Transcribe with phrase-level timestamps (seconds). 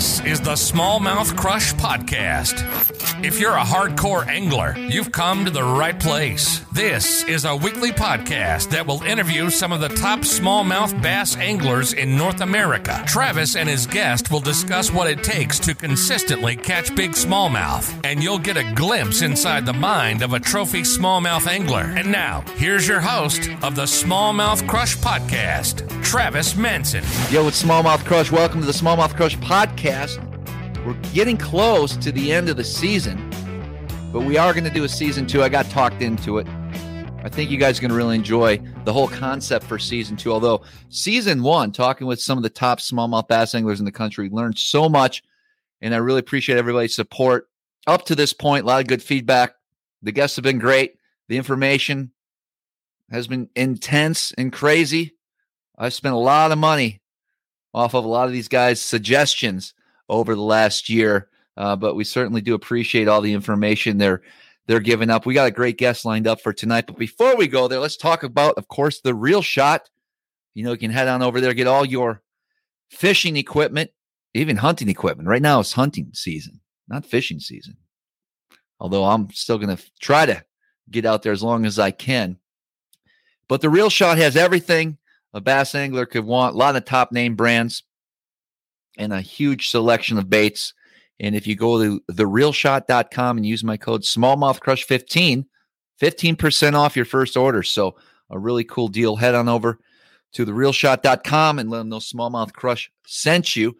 [0.00, 2.64] This is the Smallmouth Crush Podcast.
[3.22, 6.60] If you're a hardcore angler, you've come to the right place.
[6.72, 11.92] This is a weekly podcast that will interview some of the top smallmouth bass anglers
[11.92, 13.04] in North America.
[13.06, 18.22] Travis and his guest will discuss what it takes to consistently catch big smallmouth, and
[18.22, 21.92] you'll get a glimpse inside the mind of a trophy smallmouth angler.
[21.94, 27.04] And now, here's your host of the Smallmouth Crush Podcast, Travis Manson.
[27.30, 28.32] Yo, it's Smallmouth Crush.
[28.32, 29.89] Welcome to the Smallmouth Crush podcast.
[30.86, 33.28] We're getting close to the end of the season,
[34.12, 35.42] but we are going to do a season two.
[35.42, 36.46] I got talked into it.
[37.24, 40.32] I think you guys are going to really enjoy the whole concept for season two.
[40.32, 44.28] Although season one, talking with some of the top smallmouth bass anglers in the country,
[44.28, 45.24] learned so much,
[45.80, 47.48] and I really appreciate everybody's support
[47.88, 48.62] up to this point.
[48.62, 49.54] A lot of good feedback.
[50.02, 50.98] The guests have been great.
[51.26, 52.12] The information
[53.10, 55.16] has been intense and crazy.
[55.76, 57.00] I've spent a lot of money
[57.74, 59.74] off of a lot of these guys' suggestions
[60.10, 61.28] over the last year.
[61.56, 64.22] Uh, but we certainly do appreciate all the information they're
[64.66, 65.26] they're giving up.
[65.26, 66.86] We got a great guest lined up for tonight.
[66.86, 69.88] But before we go there, let's talk about, of course, the Reel Shot.
[70.54, 72.22] You know, you can head on over there, get all your
[72.88, 73.90] fishing equipment,
[74.34, 75.28] even hunting equipment.
[75.28, 77.76] Right now it's hunting season, not fishing season.
[78.78, 80.44] Although I'm still going to try to
[80.90, 82.38] get out there as long as I can.
[83.48, 84.98] But the Reel Shot has everything
[85.34, 86.54] a bass angler could want.
[86.54, 87.82] A lot of top name brands
[88.98, 90.74] and a huge selection of baits.
[91.18, 95.44] And if you go to thereelshot.com and use my code smallmouthcrush15,
[96.00, 97.62] 15% off your first order.
[97.62, 97.96] So
[98.30, 99.16] a really cool deal.
[99.16, 99.78] Head on over
[100.32, 103.76] to thereelshot.com and let them know Smallmouth Crush sent you.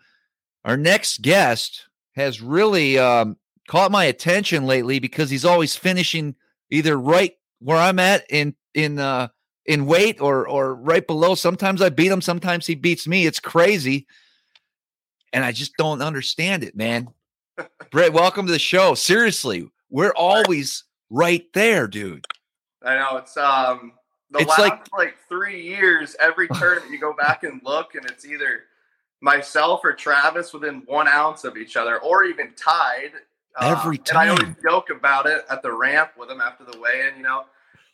[0.64, 1.86] Our next guest
[2.16, 3.36] has really um,
[3.68, 6.34] caught my attention lately because he's always finishing
[6.70, 9.28] either right where I'm at in in uh,
[9.64, 11.34] in weight or or right below.
[11.34, 13.26] Sometimes I beat him, sometimes he beats me.
[13.26, 14.06] It's crazy
[15.32, 17.08] and I just don't understand it, man.
[17.90, 18.94] Brett, welcome to the show.
[18.94, 22.26] Seriously, we're always right there, dude.
[22.82, 23.92] I know it's um
[24.30, 28.04] the It's last like- like, three years, every tournament you go back and look, and
[28.06, 28.64] it's either
[29.20, 33.10] myself or Travis within one ounce of each other, or even tied.
[33.56, 36.78] Uh, Every And I always joke about it at the ramp with him after the
[36.78, 37.16] weigh-in.
[37.16, 37.44] You know,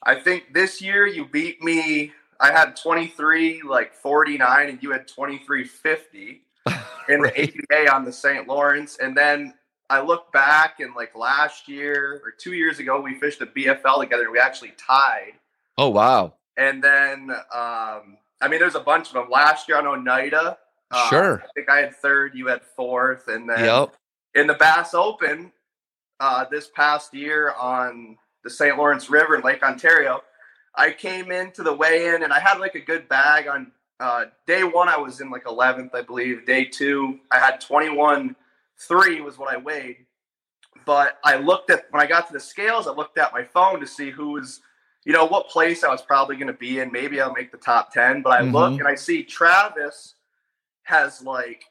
[0.02, 2.12] I think this year you beat me.
[2.38, 6.42] I had 23 like 49, and you had 23 50
[7.08, 7.34] in Right.
[7.52, 8.46] the ABA on the St.
[8.48, 8.98] Lawrence.
[9.00, 9.54] And then
[9.88, 14.00] I look back and like last year or two years ago, we fished the BFL
[14.00, 15.32] together we actually tied.
[15.78, 16.34] Oh wow.
[16.56, 19.28] And then, um, I mean, there's a bunch of them.
[19.30, 20.58] Last year on Oneida,
[20.90, 21.42] uh, Sure.
[21.44, 23.28] I think I had third, you had fourth.
[23.28, 23.94] And then Yep.
[24.34, 25.52] in the Bass Open
[26.18, 28.76] uh, this past year on the St.
[28.78, 30.22] Lawrence River in Lake Ontario,
[30.74, 34.26] I came into the weigh in and I had like a good bag on uh,
[34.46, 34.88] day one.
[34.88, 36.46] I was in like 11th, I believe.
[36.46, 38.36] Day two, I had 21
[38.78, 40.04] 3 was what I weighed.
[40.84, 43.80] But I looked at when I got to the scales, I looked at my phone
[43.80, 44.60] to see who was,
[45.04, 46.92] you know, what place I was probably going to be in.
[46.92, 48.22] Maybe I'll make the top 10.
[48.22, 48.78] But I look Mhm.
[48.80, 50.14] and I see Travis
[50.84, 51.64] has like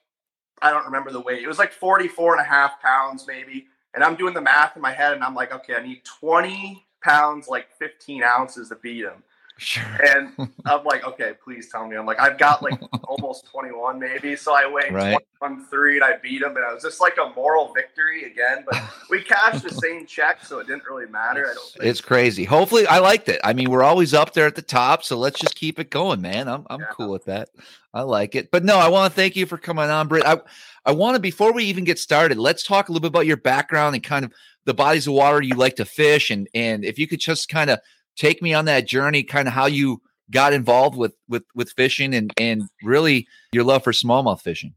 [0.62, 1.44] I don't remember the weight.
[1.44, 3.68] It was like 44 and a half pounds, maybe.
[3.94, 6.86] And I'm doing the math in my head and I'm like, okay, I need 20
[7.02, 9.22] pounds, like 15 ounces to beat him.
[9.58, 9.84] Sure.
[10.06, 10.30] And
[10.66, 11.96] I'm like, okay, please tell me.
[11.96, 14.36] I'm like, I've got like almost 21, maybe.
[14.36, 15.18] So I weighed Right.
[15.40, 16.50] 21 3 and I beat him.
[16.50, 18.66] And it was just like a moral victory again.
[18.70, 21.46] But we cashed the same check, so it didn't really matter.
[21.50, 21.86] I don't think.
[21.86, 22.44] It's crazy.
[22.44, 23.40] Hopefully, I liked it.
[23.44, 26.22] I mean, we're always up there at the top, so let's just keep it going,
[26.22, 26.48] man.
[26.50, 26.88] I'm I'm Yeah.
[26.92, 27.50] cool with that.
[27.94, 28.52] I like it.
[28.52, 30.28] But no, I want to thank you for coming on, Brett.
[30.28, 30.40] I
[30.86, 33.38] I want to before we even get started, let's talk a little bit about your
[33.38, 34.34] background and kind of
[34.66, 37.70] the bodies of water you like to fish, and and if you could just kind
[37.70, 37.80] of
[38.16, 42.14] take me on that journey, kind of how you got involved with with with fishing
[42.14, 44.74] and and really your love for smallmouth fishing.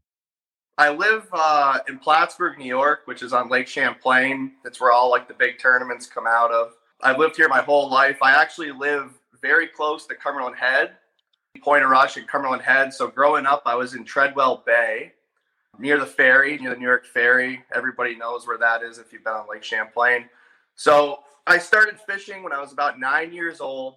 [0.77, 4.53] I live uh, in Plattsburgh, New York, which is on Lake Champlain.
[4.63, 6.71] That's where all like the big tournaments come out of.
[7.01, 8.19] I've lived here my whole life.
[8.21, 9.11] I actually live
[9.41, 10.91] very close to Cumberland Head,
[11.61, 12.93] Point au Roche and Cumberland Head.
[12.93, 15.13] So growing up, I was in Treadwell Bay,
[15.77, 17.61] near the ferry, near the New York Ferry.
[17.73, 20.29] Everybody knows where that is if you've been on Lake Champlain.
[20.79, 23.95] So I started fishing when I was about nine years old.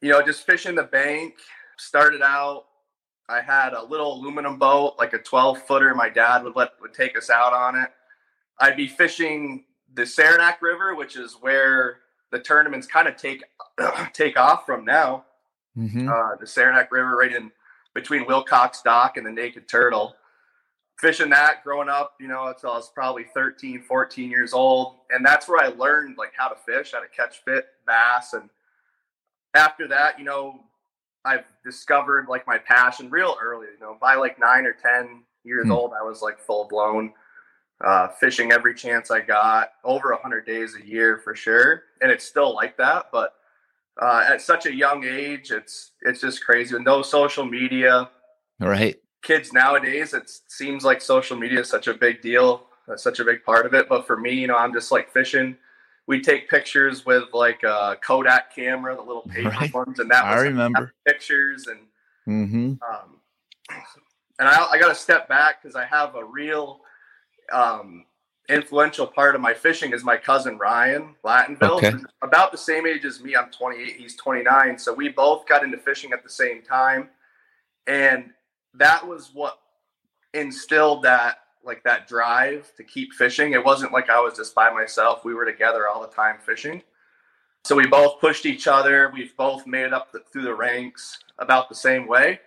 [0.00, 1.34] You know, just fishing the bank.
[1.78, 2.64] Started out
[3.28, 5.94] I had a little aluminum boat, like a 12 footer.
[5.94, 7.88] My dad would let would take us out on it.
[8.58, 9.64] I'd be fishing
[9.94, 11.98] the Saranac River, which is where
[12.32, 13.44] the tournaments kind of take
[14.12, 15.24] take off from now.
[15.78, 16.08] Mhm.
[16.08, 17.52] Uh, the Saranac River, right in
[17.94, 20.16] between Wilcox Dock and the Naked Turtle.
[21.02, 24.98] Fishing that growing up, you know, until I was probably 13, 14 years old.
[25.10, 28.34] And that's where I learned like how to fish, how to catch fit bass.
[28.34, 28.48] And
[29.54, 30.60] after that, you know,
[31.24, 33.66] I've discovered like my passion real early.
[33.74, 35.72] You know, by like nine or ten years Hmm.
[35.72, 37.12] old, I was like full blown
[37.84, 41.82] uh, fishing every chance I got, over a 100 days a year for sure.
[42.00, 43.06] And it's still like that.
[43.10, 43.34] But
[44.00, 46.74] uh, at such a young age, it's it's just crazy.
[46.74, 48.08] With no social media,
[48.60, 49.01] Right.
[49.22, 53.24] Kids nowadays, it seems like social media is such a big deal, uh, such a
[53.24, 53.88] big part of it.
[53.88, 55.56] But for me, you know, I'm just like fishing.
[56.06, 59.72] We take pictures with like a Kodak camera, the little paper Right.
[59.72, 60.92] ones, and that I was remember.
[61.06, 61.80] pictures and
[62.28, 62.74] Mm-hmm.
[62.88, 63.16] um,
[64.38, 66.80] and I, I got to step back because I have a real
[67.52, 68.04] um,
[68.48, 71.78] influential part of my fishing is my cousin Ryan Latinville.
[71.78, 71.92] Okay.
[72.22, 73.34] About the same age as me.
[73.34, 73.96] I'm 28.
[73.96, 74.78] He's 29.
[74.78, 77.08] So we both got into fishing at the same time,
[77.88, 78.30] and
[78.74, 79.58] that was what
[80.34, 83.52] instilled that like that drive to keep fishing.
[83.52, 85.24] It wasn't like I was just by myself.
[85.24, 86.82] We were together all the time fishing.
[87.64, 89.10] So we both pushed each other.
[89.14, 92.40] We've both made it up the, through the ranks about the same way.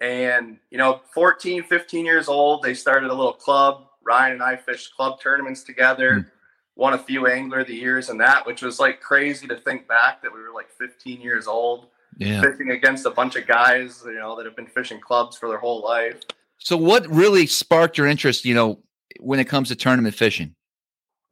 [0.00, 3.86] And, you know, 14, 15 years old, they started a little club.
[4.02, 6.28] Ryan and I fished club tournaments together, hmm.
[6.74, 9.86] won a few Angler of the Years and that, which was like crazy to think
[9.86, 11.86] back that we were like 15 years old
[12.18, 12.40] Yeah.
[12.40, 15.58] fishing against a bunch of guys, you know, that have been fishing clubs for their
[15.58, 16.22] whole life.
[16.58, 18.78] So what really sparked your interest, you know,
[19.20, 20.54] when it comes to tournament fishing?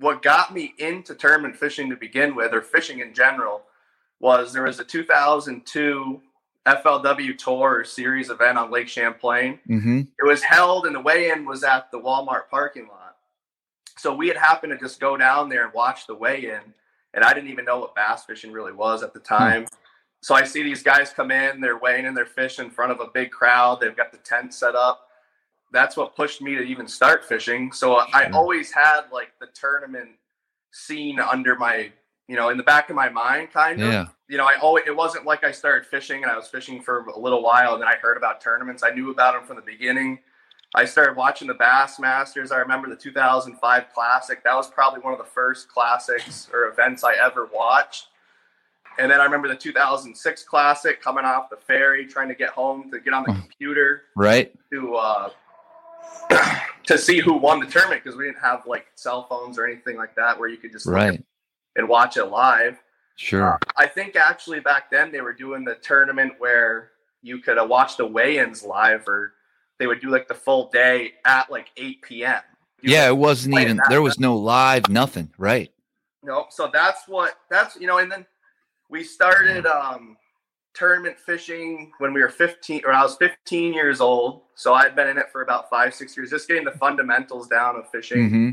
[0.05, 3.63] what got me into tournament fishing to begin with, or fishing in general,
[4.21, 6.21] was there was a 2002
[6.67, 9.59] FLW Tour series event on Lake Champlain.
[9.69, 10.01] Mm-hmm.
[10.01, 13.17] It was held, and the weigh-in was at the Walmart parking lot.
[13.97, 16.61] So we had happened to just go down there and watch the weigh-in,
[17.15, 19.67] and I didn't even know what bass fishing really was at the time.
[20.25, 22.99] So I see these guys come in, they're weighing in their fish in front of
[22.99, 23.79] a big crowd.
[23.79, 25.09] They've got the tent set up.
[25.71, 27.73] That's what pushed me to even start fishing.
[27.73, 28.35] So I hmm.
[28.35, 30.13] always had like the tournament
[30.73, 31.93] scene under my,
[32.27, 34.07] you know, in the back of my mind, kind of Yeah.
[34.27, 37.01] you know, I always it wasn't like I started fishing and I was fishing for
[37.01, 38.83] a little while and then I heard about tournaments.
[38.83, 40.21] I knew about them from the beginning.
[40.75, 42.51] I started watching the Bass Masters.
[42.51, 44.43] I remember the 2005 Classic.
[44.43, 48.07] That was probably one of the first classics or events I ever watched.
[48.99, 52.91] And then I remember the 2006 Classic coming off the ferry, trying to get home
[52.93, 53.35] to get on the Oh.
[53.35, 54.55] computer Right.
[54.71, 55.31] to uh,
[56.87, 59.97] to see who won the tournament because we didn't have like cell phones or anything
[59.97, 61.23] like that where you could just Right.
[61.77, 62.79] and watch it live.
[63.17, 63.59] Sure.
[63.77, 66.91] I think actually back then they were doing the tournament where
[67.23, 69.35] you could uh, watch the weigh-ins live, or
[69.79, 72.41] they would do like the full day at like 8 p.m.
[72.83, 75.33] You Yeah, it wasn't even there was no live, nothing.
[75.39, 75.71] Right.
[76.23, 76.47] no.
[76.51, 78.27] So that's what that's you know, and then
[78.91, 80.17] we started um
[80.75, 84.43] tournament fishing when we were 15 or I was 15 years old.
[84.57, 87.77] So I'd been in it for about five, six years, just getting the fundamentals down
[87.77, 88.29] of fishing.
[88.29, 88.51] Mm-hmm.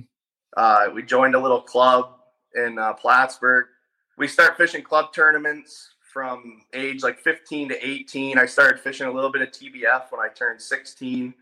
[0.56, 2.20] Uh, we joined a little club
[2.56, 3.66] in uh, Plattsburgh.
[4.18, 8.38] We start fishing club tournaments from age like 15 to 18.
[8.38, 11.34] I started fishing a little bit of TBF when I turned 16.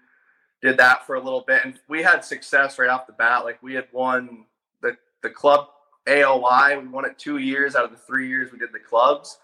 [0.61, 3.45] Did that for a little bit, and we had success right off the bat.
[3.45, 4.45] Like we had won
[4.81, 5.69] the the club
[6.09, 6.81] AOY.
[6.81, 9.37] We won it two years out of the three years we did the clubs,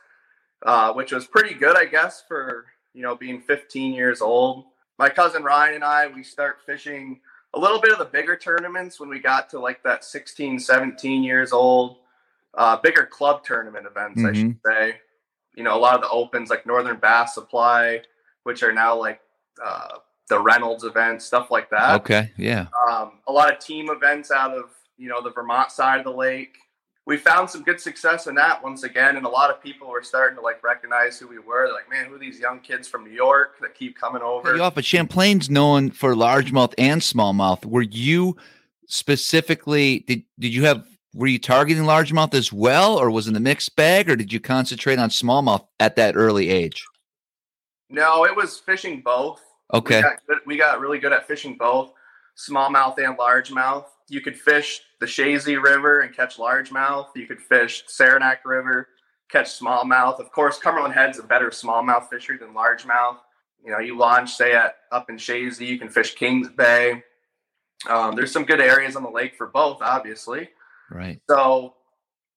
[0.65, 4.65] uh, which was pretty good, I guess, for you know being 15 years old.
[4.97, 7.19] My cousin Ryan and I, we start fishing
[7.53, 11.23] a little bit of the bigger tournaments when we got to like that 16 17
[11.23, 11.97] years old
[12.53, 14.95] uh, bigger club tournament events i should say
[15.55, 18.01] you know a lot of the opens like northern bass supply
[18.43, 19.21] which are now like
[19.65, 19.97] uh,
[20.27, 22.29] the reynolds events stuff like that Okay.
[22.37, 22.67] Yeah.
[22.89, 24.65] um, a lot of team events out of
[24.97, 26.57] you know the vermont side of the lake
[27.05, 30.03] we found some good success in that once again and a lot of people were
[30.03, 32.87] starting to like recognize who we were They're like man who are these young kids
[32.87, 37.65] from new york that keep coming over off, but Champlain's known for largemouth and smallmouth.
[37.65, 38.35] Were you
[38.87, 43.39] specifically did did you have were you targeting largemouth as well, or was it a
[43.39, 46.85] mixed bag, or did you concentrate on smallmouth at that early age?
[47.87, 49.41] no it was fishing both
[49.73, 49.97] Okay.
[49.97, 51.91] We got, good, we got really good at fishing both
[52.37, 53.85] smallmouth and largemouth.
[54.07, 57.07] You could fish the Chazy River and catch largemouth.
[57.15, 58.89] You could fish Saranac River,
[59.29, 60.19] catch smallmouth.
[60.19, 63.17] Of course, Cumberland Head's a better smallmouth fishery than largemouth.
[63.63, 67.03] You know, you launch, say, at up in Chazy, you can fish Kings Bay.
[67.89, 70.49] Um, there's some good areas on the lake for both, obviously.
[70.91, 71.19] Right.
[71.27, 71.73] So,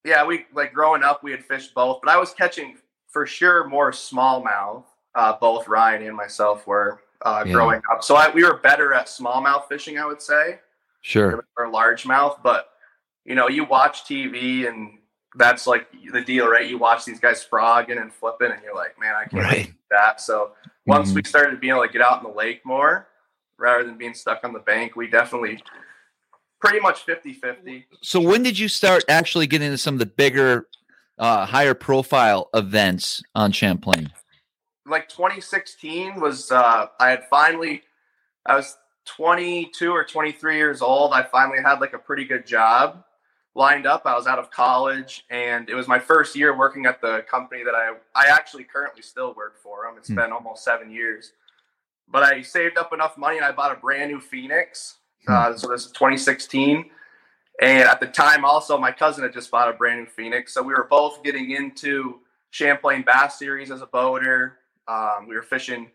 [0.05, 3.69] yeah, we like growing up, we had fished both, but I was catching for sure
[3.69, 4.85] more smallmouth.
[5.15, 7.53] Uh, both Ryan and myself were uh, Yeah.
[7.53, 8.03] growing up.
[8.05, 10.61] So I, we were better at smallmouth fishing, I would say,
[11.01, 11.45] Sure.
[11.57, 12.43] or largemouth.
[12.43, 12.69] But
[13.25, 14.99] you know, you watch TV and
[15.37, 16.67] that's like the deal, right?
[16.69, 19.67] You watch these guys frogging and flipping, and you're like, man, I can't Right.
[19.67, 20.21] do that.
[20.21, 20.53] So
[20.87, 21.17] once Mhm.
[21.17, 23.09] we started being able to get out in the lake more,
[23.59, 25.63] rather than being stuck on the bank, we definitely
[26.61, 27.87] pretty much 50-50.
[28.03, 30.67] So when did you start actually getting into some of the bigger,
[31.19, 34.13] uh, higher profile events on Champlain?
[34.87, 37.83] like 2016 was uh I had finally
[38.47, 38.75] I was
[39.17, 43.05] 22 or 23 years old, I finally had like a pretty good job
[43.55, 44.03] lined up.
[44.05, 47.65] I was out of college, and it was my first year working at the company
[47.65, 49.87] that I I actually currently still work for.
[49.89, 50.17] Um, it's Hmm.
[50.17, 51.33] been almost seven years,
[52.07, 54.99] but I saved up enough money and I bought a brand new Phoenix.
[55.27, 56.91] Uh, so this is 2016,
[57.61, 60.55] and at the time, also my cousin had just bought a brand new Phoenix.
[60.55, 64.59] So we were both getting into Champlain Bass Series as a boater.
[64.87, 65.91] Um, we were fishing,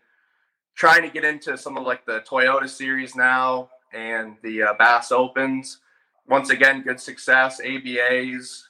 [0.74, 5.12] trying to get into some of like the Toyota Series now and the uh, Bass
[5.12, 5.78] Opens
[6.26, 8.64] once again, good success, ABAs.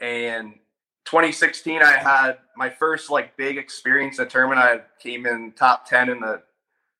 [0.00, 0.54] And
[1.06, 4.60] 2016, I had my first like big experience in a tournament.
[4.60, 6.42] I came in top 10 in the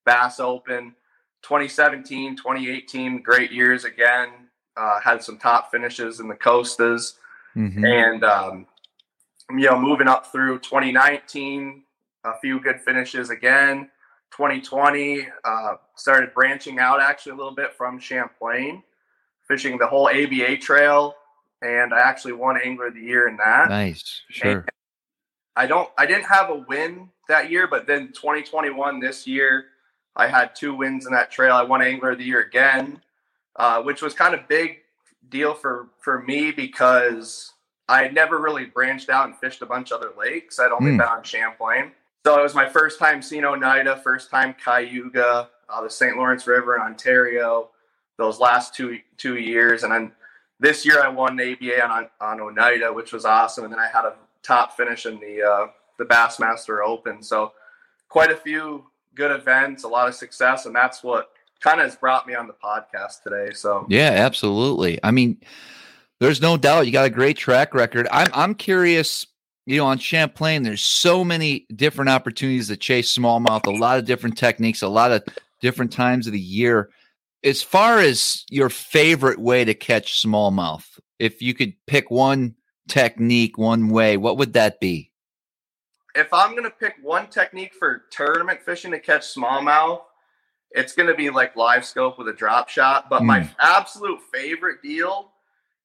[0.05, 0.95] Bass Open.
[1.43, 4.31] 2017, 2018, great years again.
[4.77, 7.19] Uh, had some top finishes in the Costas.
[7.57, 7.85] Mhm.
[7.87, 8.67] And, um,
[9.51, 11.85] you know, moving up through 2019,
[12.25, 13.91] a few good finishes again.
[14.31, 18.83] 2020, uh, started branching out actually a little bit from Champlain
[19.47, 21.15] fishing the whole ABA trail,
[21.63, 23.71] and I actually won Angler of the Year in that.
[23.71, 24.21] Nice.
[24.29, 24.67] Sure.
[25.57, 29.65] I don't, I didn't have a win that year, but then 2021 this year,
[30.15, 31.55] I had two wins in that trail.
[31.55, 33.01] I won Angler of the Year again,
[33.57, 34.81] uh, which was kind of big
[35.31, 37.53] deal for for me because
[37.89, 40.59] I had never really branched out and fished a bunch of other lakes.
[40.59, 40.99] I'd only Hmm.
[40.99, 41.93] been on Champlain,
[42.25, 46.17] so it was my first time seeing Oneida, first time Cayuga, uh, the St.
[46.17, 47.71] Lawrence River in Ontario.
[48.17, 50.13] Those last two two years, and then
[50.59, 53.65] this year I won the ABA on on Oneida, which was awesome.
[53.65, 55.67] And then I had a top finish in the uh,
[55.99, 57.23] the Bassmaster Open.
[57.23, 57.53] So
[58.09, 58.85] quite a few
[59.15, 62.47] good events, a lot of success, and that's what kind of has brought me on
[62.47, 63.53] the podcast today.
[63.55, 64.99] So Yeah, absolutely.
[65.03, 65.39] I mean,
[66.21, 68.09] there's no doubt you got a great track record.
[68.11, 69.27] I'm I'm curious,
[69.69, 74.07] you know, on Champlain, there's so many different opportunities to chase smallmouth, a lot of
[74.07, 75.23] different techniques, a lot of
[75.61, 76.89] different times of the year.
[77.45, 80.87] As far as your favorite way to catch smallmouth,
[81.19, 82.55] if you could pick one
[82.89, 85.13] technique, one way, what would that be?
[86.15, 90.01] if I'm gonna pick one technique for tournament fishing to catch smallmouth,
[90.73, 93.09] it's gonna be like live scope with a drop shot.
[93.09, 93.55] But my Mm.
[93.61, 95.31] absolute favorite deal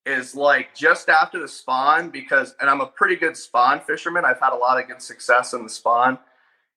[0.06, 4.26] is like just after the spawn because and I'm a pretty good spawn fisherman.
[4.26, 6.20] I've had a lot of good success in the spawn.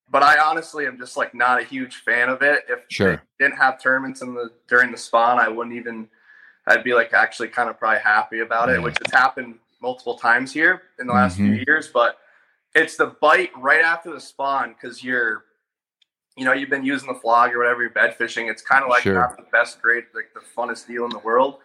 [0.09, 2.65] But I honestly am just like not a huge fan of it.
[2.69, 3.17] If Sure.
[3.39, 6.09] they didn't have tournaments in the during the spawn, I wouldn't even
[6.69, 10.53] I'd be like actually kind of probably happy about it, which has happened multiple times
[10.53, 11.55] here in the last Mhm.
[11.57, 11.89] few years.
[11.89, 12.19] But
[12.75, 15.45] it's the bite right after the spawn because you're
[16.37, 18.91] you know you've been using the flog or whatever you're bed fishing it's kind of
[18.91, 19.15] like Sure.
[19.15, 21.61] not the best grade like the funnest deal in the world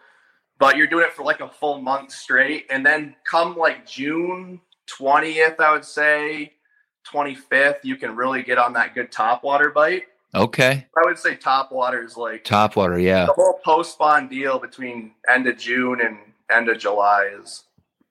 [0.62, 4.60] but you're doing it for like a full month straight and then come like june
[4.88, 6.52] 20th i would say
[7.12, 10.04] 25th you can really get on that good top water bite
[10.34, 10.86] Okay.
[10.96, 13.26] i would say top water is like Top water, yeah.
[13.26, 16.16] the whole post spawn deal between end of june and
[16.48, 17.64] end of july is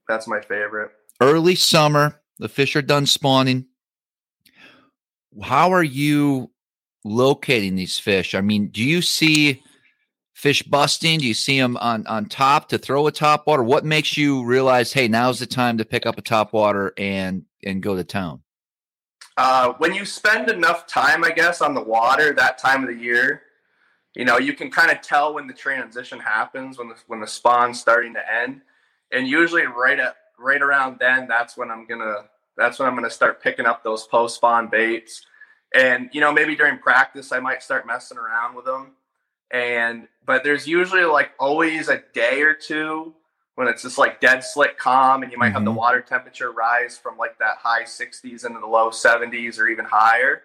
[0.10, 0.92] that's my favorite
[1.22, 3.68] early summer, the fish are done spawning.
[5.42, 6.50] How are you
[7.06, 8.34] locating these fish?
[8.36, 9.64] I mean, do you see
[10.42, 11.20] fish busting?
[11.20, 13.64] Do you see them on, on top to throw a top water?
[13.64, 17.44] What makes you realize, hey, now's the time to pick up a top water and
[17.64, 18.42] and go to town?
[19.38, 23.02] Uh, when you spend enough time, I guess, on the water that time of the
[23.02, 23.44] year,
[24.16, 27.28] you know, you can kind of tell when the transition happens, when the when the
[27.28, 28.62] spawn's starting to end,
[29.12, 32.26] and usually right at right around then, that's when I'm gonna
[32.58, 35.24] that's when I'm gonna start picking up those post spawn baits,
[35.76, 38.96] and you know, maybe during practice I might start messing around with them,
[39.52, 43.14] and but there's usually like always a day or two
[43.56, 45.76] when it's just like dead slick calm and you might have the Mhm.
[45.76, 50.44] water temperature rise from like that high 60s into the low 70s or even higher.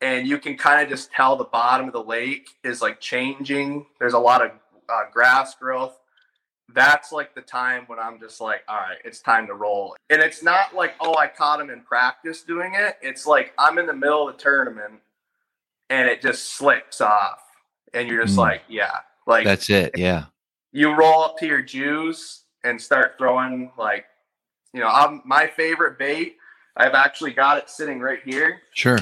[0.00, 3.86] And you can kind of just tell the bottom of the lake is like changing.
[3.98, 4.52] There's a lot of
[4.88, 5.98] uh, grass growth.
[6.72, 9.96] That's like the time when i'm just like all right it's time to roll.
[10.08, 12.96] And it's not like oh i caught him in practice doing it.
[13.02, 15.00] It's like i'm in the middle of the tournament
[15.90, 17.40] and it just slips off
[17.94, 18.38] and you're just Mm.
[18.48, 19.96] like yeah like That's it.
[19.96, 20.24] Yeah.
[20.72, 24.06] you roll up to your juice and start throwing like
[24.72, 26.36] you know I'm, my favorite bait
[26.76, 28.98] i've actually got it sitting right here Sure.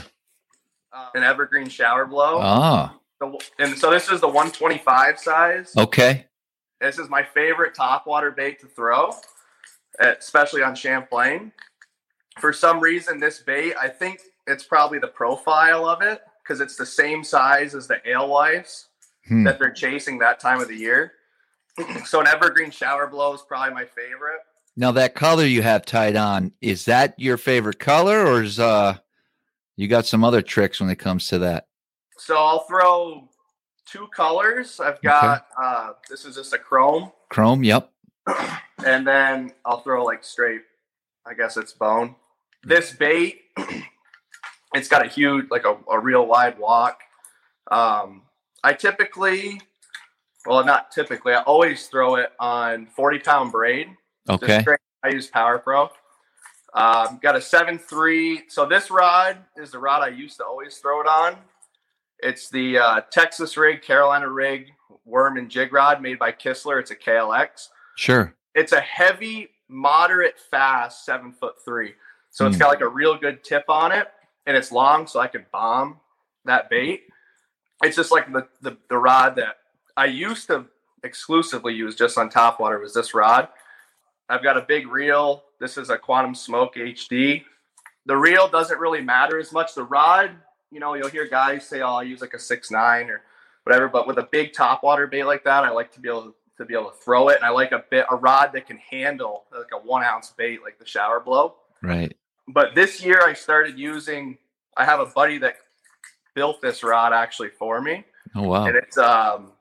[0.93, 6.27] uh, an evergreen shower blow Ah, The- and so this is the 125 size okay.
[6.81, 9.11] this is my favorite topwater bait to throw
[10.01, 11.53] especially on champlain
[12.41, 16.77] for some reason this bait i think it's probably the profile of it because it's
[16.77, 18.87] the same size as the alewives
[19.27, 19.45] Hmm.
[19.45, 21.13] that they're chasing that time of the year.
[22.07, 24.41] so an evergreen shower blow is probably my favorite.
[24.75, 28.97] Now that color you have tied on, is that your favorite color or is uh
[29.77, 31.67] you got some other tricks when it comes to that?
[32.17, 33.29] So I'll throw
[33.87, 34.81] two colors.
[34.81, 37.63] I've got uh, this is just a chrome, Chrome.
[37.63, 37.91] Yep.
[38.87, 40.63] and then I'll throw like straight.
[41.27, 42.17] I guess it's bone.
[42.65, 43.43] This bait,
[44.75, 47.01] it's got a huge, like a, a real wide walk.
[47.71, 48.23] Um,
[48.63, 49.61] I typically,
[50.47, 51.33] well, not typically.
[51.33, 53.89] I always throw it on forty pound braid.
[54.29, 54.65] Okay.
[55.03, 55.91] I use Power Pro.
[56.75, 58.43] Um, got a seven three.
[58.49, 61.37] So this rod is the rod I used to always throw it on.
[62.21, 64.73] It's the uh, Texas rig, Carolina rig,
[65.05, 66.81] worm and jig rod made by Kistler.
[66.81, 67.69] It's a KLX.
[67.97, 68.35] Sure.
[68.55, 71.95] It's a heavy, moderate, fast seven foot three.
[72.31, 74.09] So it's got like a real good tip on it,
[74.49, 76.01] and it's long, so I can bomb
[76.47, 77.03] that bait.
[77.85, 79.59] It's just like the the, the rod that
[79.97, 80.65] I used to
[81.05, 83.49] exclusively use just on top water was this rod.
[84.29, 85.45] I've got a big reel.
[85.61, 87.45] This is a Quantum Smoke HD.
[88.07, 89.75] The reel doesn't really matter as much.
[89.75, 90.31] The rod,
[90.71, 93.21] you know, you'll hear guys say, "Oh, I use like a six nine or
[93.65, 96.35] whatever." But with a big top water bait like that, I like to be able
[96.57, 98.79] to be able to throw it, and I like a bit a rod that can
[98.79, 101.57] handle like a one ounce bait, like the shower blow.
[101.83, 102.17] Right.
[102.49, 104.39] But this year, I started using.
[104.77, 105.57] I have a buddy that
[106.35, 108.67] built this rod actually for me, Oh wow.
[108.67, 109.53] and it's um,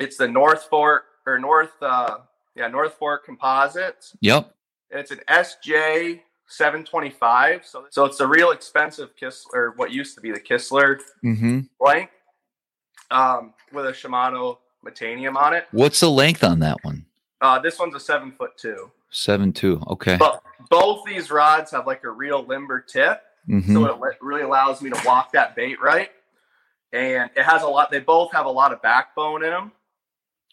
[0.00, 2.18] it's the North Fork or North uh,
[2.54, 4.16] yeah North Fork Composites.
[4.20, 4.54] Yep.
[4.90, 7.64] And it's an SJ 725.
[7.66, 11.60] So so it's a real expensive Kistler, or what used to be the Kistler Mm-hmm.
[11.80, 12.10] blank,
[13.10, 15.66] um, with a Shimano Metanium on it.
[15.72, 17.04] What's the length on that one?
[17.40, 18.90] Uh, this one's a seven foot two.
[19.10, 19.82] Seven two.
[19.88, 20.16] Okay.
[20.16, 23.22] But both these rods have like a real limber tip.
[23.48, 23.72] Mm-hmm.
[23.72, 26.10] so it really allows me to walk that bait right
[26.92, 29.72] and it has a lot they both have a lot of backbone in them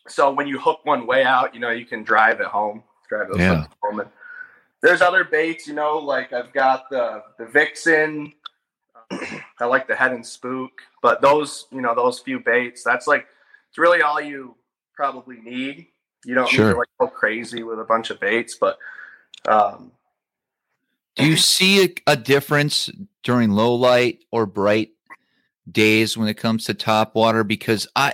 [0.07, 3.27] so when you hook one way out you know you can drive it home drive
[3.27, 3.65] those Yeah.
[3.83, 4.09] home and
[4.81, 8.31] there's other baits you know like i've got the the vixen
[9.59, 10.71] i like the Heddon spook
[11.01, 13.27] but those you know those few baits that's like
[13.67, 14.55] it's really all you
[14.93, 15.87] probably need
[16.25, 18.77] you don't need to like go crazy with a bunch of baits but
[19.47, 19.91] um
[21.15, 22.89] Do you see a, a difference
[23.23, 24.89] during low light or bright
[25.71, 27.43] days when it comes to top water?
[27.43, 28.13] Because I,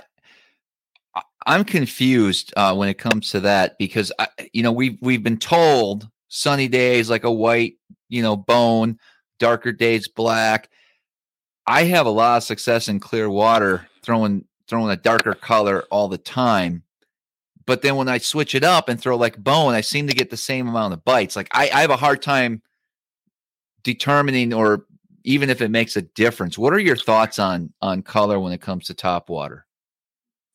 [1.14, 5.22] I- I'm confused uh, when it comes to that because I, you know we've we've
[5.22, 7.74] been told sunny days like a white
[8.08, 8.98] you know bone,
[9.38, 10.68] darker days black.
[11.66, 16.08] I have a lot of success in clear water throwing throwing a darker color all
[16.08, 16.82] the time.
[17.66, 20.30] But then when I switch it up and throw like bone, I seem to get
[20.30, 21.36] the same amount of bites.
[21.36, 22.62] Like I, I have a hard time
[23.82, 24.86] determining or
[25.24, 26.58] even if it makes a difference.
[26.58, 29.66] What are your thoughts on on color when it comes to top water?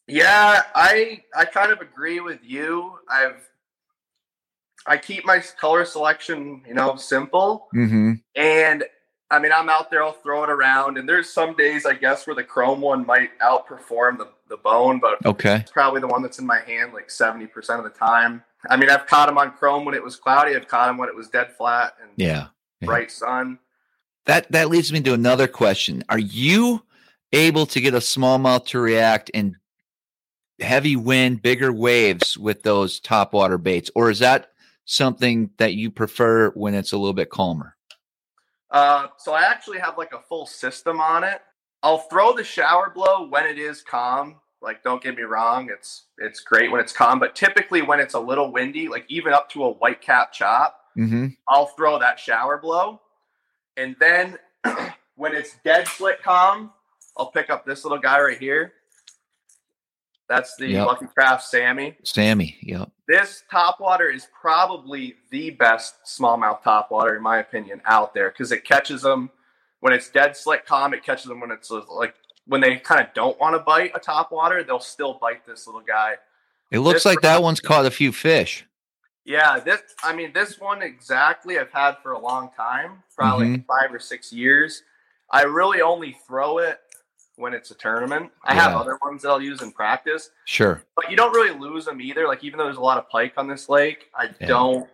[0.07, 2.93] Yeah, I I kind of agree with you.
[3.09, 3.47] I've
[4.85, 7.67] I keep my color selection, you know, simple.
[7.75, 8.13] Mm-hmm.
[8.35, 8.85] And
[9.29, 10.97] I mean, I'm out there, I'll throw it around.
[10.97, 14.99] And there's some days, I guess, where the chrome one might outperform the, the bone,
[14.99, 15.55] but Okay.
[15.57, 18.43] it's probably the one that's in my hand like 70% of the time.
[18.69, 21.09] I mean, I've caught them on chrome when it was cloudy, I've caught them when
[21.09, 22.47] it was dead flat and Yeah.
[22.81, 22.85] yeah.
[22.85, 23.59] bright sun.
[24.25, 26.03] That that leads me to another question.
[26.09, 26.83] Are you
[27.31, 29.55] able to get a smallmouth to react in
[30.59, 33.89] heavy wind, bigger waves with those top water baits?
[33.95, 34.51] Or is that
[34.83, 37.76] something that you prefer when it's a little bit calmer?
[38.71, 41.41] Uh, so I actually have like a full system on it.
[41.83, 44.35] I'll throw the shower blow when it is calm.
[44.61, 48.15] Like, don't get me wrong, it's it's great when it's calm, but typically when it's
[48.15, 51.27] a little windy, like even up to a white cap chop, Mm-hmm.
[51.47, 52.99] I'll throw that shower blow.
[53.77, 54.37] And then
[55.15, 56.71] when it's dead slick calm,
[57.15, 58.73] I'll pick up this little guy right here.
[60.27, 60.87] That's the Yep.
[60.87, 61.97] Lucky Craft Sammy.
[62.03, 62.57] Sammy.
[62.61, 62.89] Yep.
[63.07, 68.65] This topwater is probably the best smallmouth topwater in my opinion out there because it
[68.65, 69.29] catches them
[69.79, 70.93] when it's dead slick calm.
[70.93, 73.91] It catches them when it's uh, like when they kind of don't want to bite
[73.95, 76.15] a topwater, they'll still bite this little guy.
[76.71, 78.65] It looks This like that one's caught a few fish.
[79.23, 83.65] Yeah, this I mean this one exactly I've had for a long time, probably like
[83.67, 84.83] five or six years.
[85.31, 86.79] I really only throw it
[87.37, 88.31] when it's a tournament.
[88.43, 90.81] I have other ones that I'll use in practice, Sure.
[90.95, 92.27] but you don't really lose them either.
[92.27, 94.47] Like even though there's a lot of pike on this lake, I Yeah.
[94.47, 94.89] don't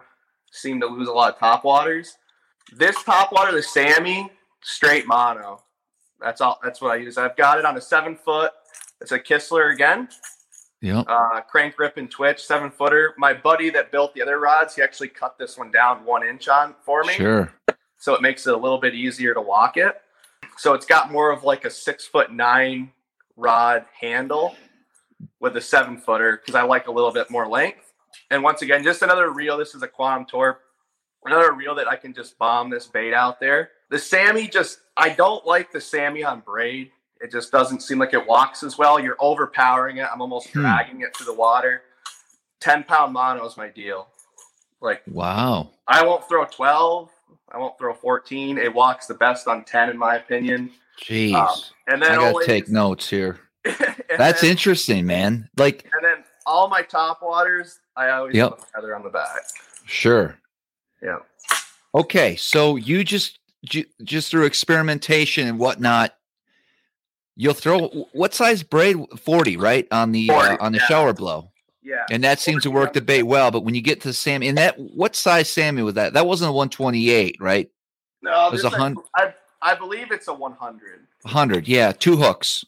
[0.52, 2.18] seem to lose a lot of top waters.
[2.74, 4.30] This top water, the Sammy,
[4.62, 5.64] straight mono.
[6.20, 6.60] That's all.
[6.64, 7.18] That's what I use.
[7.18, 8.52] I've got it on a seven foot.
[9.02, 10.08] It's a Kistler again,
[10.82, 11.06] Yep.
[11.08, 13.14] uh, crank rip and twitch, seven footer.
[13.18, 16.48] My buddy that built the other rods, he actually cut this one down one inch
[16.50, 17.52] on for me, Sure.
[17.98, 20.02] so it makes it a little bit easier to walk it.
[20.58, 22.92] So it's got more of like a six foot nine
[23.36, 24.56] rod handle
[25.40, 27.92] with a seven footer because I like a little bit more length.
[28.30, 29.58] And once again, just another reel.
[29.58, 30.62] This is a Quantum Torp,
[31.26, 33.72] another reel that I can just bomb this bait out there.
[33.90, 36.92] The Sammy just, I don't like the Sammy on braid.
[37.22, 39.00] It just doesn't seem like it walks as well.
[39.00, 40.08] You're overpowering it.
[40.12, 40.62] I'm almost Hmm.
[40.62, 41.84] dragging it through the water.
[42.60, 44.08] 10 pound mono is my deal.
[44.82, 45.72] Like, Wow.
[45.88, 47.10] I won't throw 12.
[47.54, 48.58] I won't throw 14.
[48.58, 50.72] It walks the best on 10, in my opinion.
[51.04, 51.34] Jeez.
[51.36, 51.48] Um,
[51.88, 53.40] and then I gotta always, take notes here.
[54.18, 55.50] That's then, interesting, man.
[55.58, 58.52] Like, And then all my top waters, I always Yep.
[58.58, 59.42] put feather on the back.
[59.86, 60.38] sure.
[61.02, 61.18] Yeah.
[61.96, 66.16] Okay, so you just ju- just through experimentation and whatnot,
[67.36, 68.98] you'll throw what size braid?
[69.20, 70.86] Forty, right on the uh, on the yeah.
[70.88, 71.52] shower blow,
[71.84, 72.06] Yeah.
[72.10, 73.52] and that seems to work the bait well.
[73.52, 76.14] But when you get to the Sammy, and that what size Sammy was that?
[76.14, 77.70] That wasn't a one twenty eight, right?
[78.22, 79.04] No, There's this a hundred.
[79.16, 81.08] hun- I, I believe it's a 100.
[81.26, 82.64] Hundred, yeah, two hooks,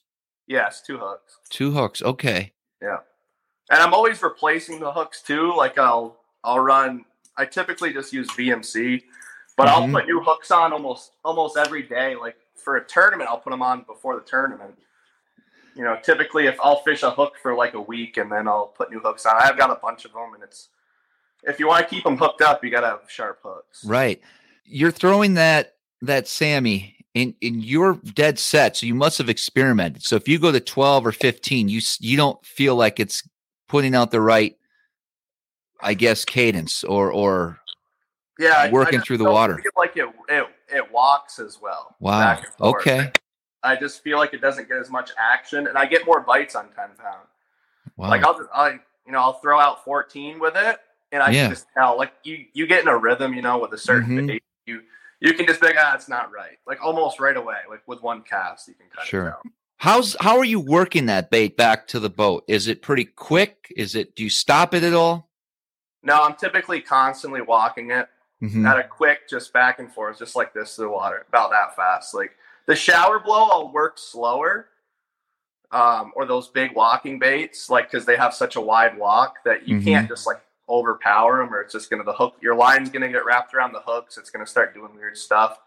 [0.48, 1.38] Yes, two hooks.
[1.50, 2.02] two hooks.
[2.02, 2.98] Okay, Yeah.
[3.70, 5.54] And I'm always replacing the hooks too.
[5.56, 7.06] Like I'll I'll run.
[7.38, 9.04] I typically just use VMC,
[9.58, 9.70] but Mhm.
[9.72, 12.16] I'll put new hooks on almost almost every day.
[12.16, 14.76] Like for a tournament, I'll put them on before the tournament.
[15.76, 18.68] You know, typically if I'll fish a hook for like a week and then I'll
[18.68, 19.36] put new hooks on.
[19.38, 20.70] I've got a bunch of them, and it's
[21.44, 23.84] if you want to keep them hooked up, you gotta have sharp hooks.
[23.86, 24.22] right.
[24.64, 30.02] You're throwing that that Sammy in in your dead set, so you must have experimented.
[30.04, 33.22] So if you go to twelve or fifteen, you you don't feel like it's
[33.68, 34.56] putting out the right,
[35.82, 37.60] I guess, cadence or or
[38.40, 39.62] Yeah, I- I Working just through the water.
[39.78, 41.96] like it, it it walks as well.
[42.00, 42.20] wow.
[42.36, 42.82] back and forth.
[42.88, 43.12] Okay.
[43.66, 46.56] I just feel like it doesn't get as much action, and I get more bites
[46.56, 47.28] on ten pound.
[47.98, 48.10] Wow.
[48.10, 48.72] Like I'll, just, I,
[49.06, 50.80] you know, I'll throw out 14 with it,
[51.12, 51.44] and I Yeah.
[51.44, 54.18] can just tell, like you, you get in a rhythm, you know, with a certain
[54.18, 54.28] Mhm.
[54.28, 54.82] bait, you,
[55.20, 58.02] you can just be like, ah, it's not right, like almost right away, like with
[58.02, 59.28] one cast, you can kind Sure.
[59.28, 59.52] of tell.
[59.78, 62.46] How's how are you working that bait back to the boat?
[62.48, 63.72] Is it pretty quick?
[63.76, 65.30] Is it do you stop it at all?
[66.02, 68.08] No, I'm typically constantly walking it
[68.42, 68.66] Mhm.
[68.68, 71.76] at a quick, just back and forth, just like this to the water, about that
[71.76, 72.14] fast.
[72.14, 74.68] Like the shower blow, I'll work slower.
[75.72, 79.68] Um, or those big walking baits, like because they have such a wide walk that
[79.68, 79.84] you Mhm.
[79.84, 82.36] can't just like overpower them, or it's just gonna the hook.
[82.40, 84.18] Your line's gonna get wrapped around the hooks.
[84.18, 85.60] It's gonna start doing weird stuff.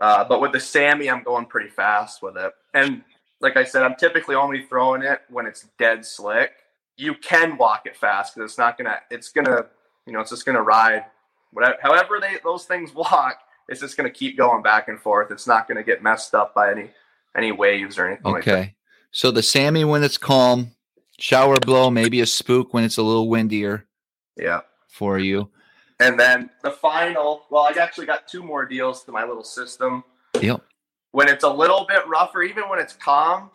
[0.00, 3.02] Uh, but with the Sammy, I'm going pretty fast with it, and
[3.40, 6.52] like I said, I'm typically only throwing it when it's dead slick.
[6.96, 9.00] You can walk it fast because it's not gonna.
[9.10, 9.66] It's gonna,
[10.06, 11.06] you know, it's just gonna ride
[11.52, 11.78] whatever.
[11.82, 15.30] However, they those things walk, it's just gonna keep going back and forth.
[15.30, 16.90] It's not gonna get messed up by any
[17.36, 18.52] any waves or anything like that.
[18.58, 18.74] Okay.
[19.10, 20.72] So the Sammy when it's calm,
[21.18, 23.86] shower blow, maybe a spook when it's a little windier
[24.36, 24.60] Yeah.
[24.88, 25.50] for you.
[26.00, 30.02] And then the final, well, I actually got two more deals to my little system.
[30.40, 30.62] Yep.
[31.12, 33.50] When it's a little bit rougher, even when it's calm,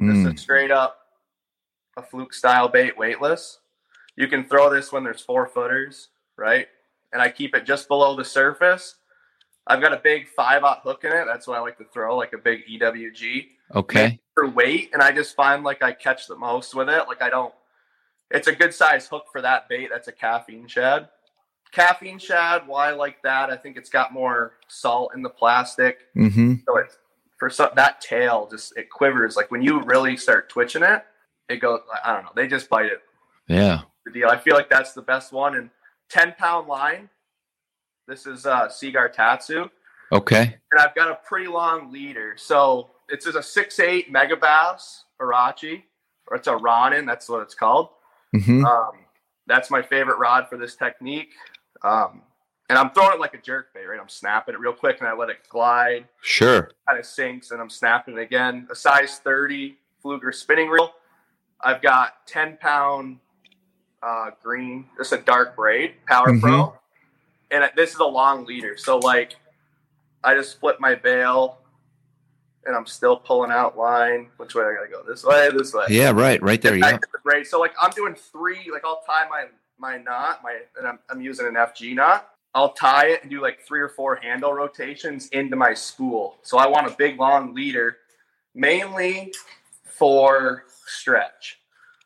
[0.00, 0.98] this Mm, is straight up
[1.96, 3.60] a fluke style bait weightless.
[4.16, 6.66] You can throw this when there's four footers, right?
[7.12, 8.96] And I keep it just below the surface.
[9.66, 11.24] I've got a big five aught hook in it.
[11.26, 14.20] That's what I like to throw, like a big EWG okay.
[14.34, 14.90] for weight.
[14.92, 17.08] And I just find like I catch the most with it.
[17.08, 17.54] Like I don't,
[18.30, 19.88] it's a good size hook for that bait.
[19.90, 21.08] That's a caffeine shad.
[21.72, 23.50] Caffeine shad, why I like that?
[23.50, 25.98] I think it's got more salt in the plastic.
[26.16, 26.54] Mm-hmm.
[26.66, 26.98] So it's
[27.38, 29.36] for some that tail just it quivers.
[29.36, 31.04] Like when you really start twitching it,
[31.48, 31.80] it goes.
[32.04, 32.30] I don't know.
[32.36, 33.02] They just bite it.
[33.48, 33.82] Yeah.
[34.06, 34.28] The deal.
[34.28, 35.56] I feel like that's the best one.
[35.56, 35.70] And
[36.08, 37.08] ten pound line.
[38.06, 39.68] This is uh, Seaguar Tatsu,
[40.12, 40.56] Okay.
[40.72, 42.34] and I've got a pretty long leader.
[42.36, 45.82] So it's just a six eight megabass Orochi,
[46.28, 47.06] or it's a Ronin.
[47.06, 47.88] That's what it's called.
[48.36, 48.64] Mm-hmm.
[48.64, 48.90] Um,
[49.46, 51.32] that's my favorite rod for this technique.
[51.82, 52.22] Um,
[52.68, 54.00] and I'm throwing it like a jerk bait, right?
[54.00, 56.06] I'm snapping it real quick and I let it glide.
[56.22, 56.70] Sure.
[56.88, 58.66] kind of sinks and I'm snapping it again.
[58.70, 60.92] A size 30 Pflueger spinning reel.
[61.60, 63.18] I've got 10 pound
[64.02, 66.40] uh, green, is a dark braid, Power Mhm.
[66.40, 66.78] Pro.
[67.54, 68.76] And this is a long leader.
[68.76, 69.36] So, like,
[70.24, 71.58] I just flip my bail
[72.64, 74.28] and I'm still pulling out line.
[74.38, 75.02] Which way I gotta go?
[75.06, 75.86] This way, this way.
[75.88, 76.10] Yeah.
[76.10, 76.42] Right.
[76.42, 76.76] Right there.
[76.76, 76.98] Yeah.
[77.22, 77.46] braid.
[77.46, 79.46] So, like, I'm doing three, like, I'll tie my
[79.78, 82.30] my knot, my, and I'm, I'm using an FG knot.
[82.54, 86.36] I'll tie it and do like three or four handle rotations into my spool.
[86.42, 87.96] So I want a big long leader,
[88.54, 89.32] mainly
[89.82, 91.58] for stretch.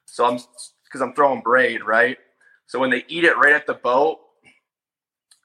[0.07, 0.39] So I'm
[0.85, 2.17] because I'm throwing braid, right?
[2.67, 4.21] So when they eat it right at the boat,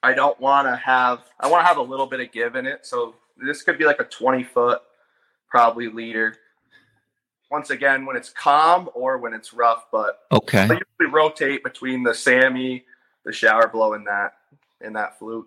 [0.04, 2.66] I don't want to have I want to have a little bit of give in
[2.66, 2.84] it.
[2.86, 4.82] So this could be like a 20 foot
[5.48, 6.36] probably leader.
[7.50, 10.60] Once again, when it's calm or when it's rough, but Okay.
[10.60, 12.84] I usually rotate between the Sammy,
[13.24, 14.34] the shower blow, and that
[14.80, 15.46] and that fluke.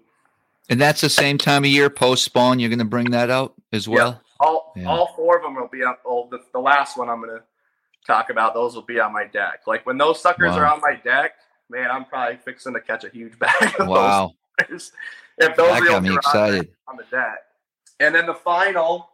[0.69, 2.59] And that's the same time of year post spawn.
[2.59, 4.21] You're going to bring that out as well.
[4.39, 4.87] All Yeah.
[4.87, 5.95] all four of them will be on.
[6.05, 7.43] Oh, the, the last one I'm going to
[8.05, 8.53] talk about.
[8.53, 9.61] Those will be on my deck.
[9.67, 10.59] Like when those suckers Wow.
[10.59, 11.33] are on my deck,
[11.69, 13.75] man, I'm probably fixing to catch a huge bag.
[13.79, 14.27] Of Wow.
[14.27, 14.35] Those.
[14.59, 14.69] If
[15.55, 16.75] those That got me are on there- excited.
[16.87, 17.43] on the deck.
[17.99, 19.09] And then the final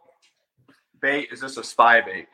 [1.00, 2.28] bait is just a spy bait.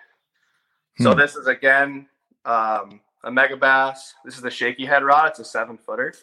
[1.00, 1.18] So Hmm.
[1.18, 2.08] this is again
[2.44, 4.14] um, a mega bass.
[4.24, 5.28] This is the shaky head rod.
[5.30, 6.14] It's a seven footer.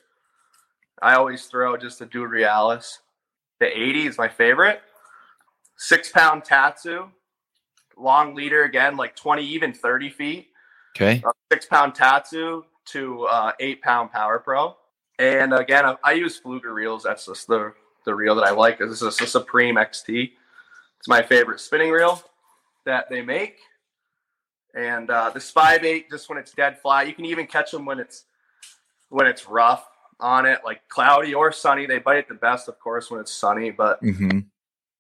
[1.02, 2.98] I always throw just a Duo Realis.
[3.60, 4.82] The 80 is my favorite.
[5.78, 7.10] Six pound tatsu,
[7.96, 10.48] long leader again, like 20, even 30 feet.
[10.96, 11.22] Okay.
[11.24, 14.76] Uh, six pound tatsu to uh, eight pound power pro.
[15.20, 17.04] And again, I, I use Pflueger reels.
[17.04, 17.74] That's just the,
[18.06, 18.80] the reel that I like.
[18.80, 20.32] This is a Supreme XT.
[21.00, 22.22] It's my favorite spinning reel
[22.86, 23.58] that they make.
[24.76, 27.86] And uh, the spy bait, just when it's dead flat, you can even catch them
[27.86, 28.26] when it's
[29.10, 29.88] when it's rough
[30.20, 31.86] on it, like cloudy or sunny.
[31.86, 33.72] They bite the best, of course, when it's sunny.
[33.72, 34.40] But Mm-hmm.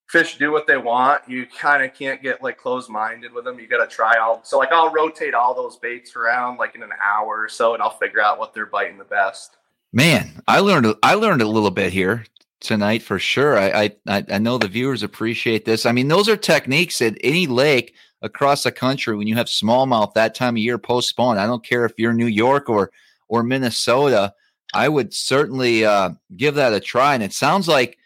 [0.08, 1.21] fish do what they want.
[1.27, 3.60] You kind of can't get like closed minded with them.
[3.60, 4.41] You got to try all.
[4.43, 7.84] So like I'll rotate all those baits around like in an hour or so, and
[7.84, 9.58] I'll figure out what they're biting the best.
[9.93, 12.26] Man, I learned I learned a little bit here
[12.60, 13.58] tonight for sure.
[13.58, 15.86] I I I know the viewers appreciate this.
[15.86, 20.13] I mean, those are techniques at any lake across the country when you have smallmouth
[20.13, 21.38] that time of year post spawn.
[21.38, 22.91] I don't care if you're New York or
[23.28, 24.34] or Minnesota.
[24.73, 27.13] I would certainly uh, give that a try.
[27.13, 27.97] And it sounds like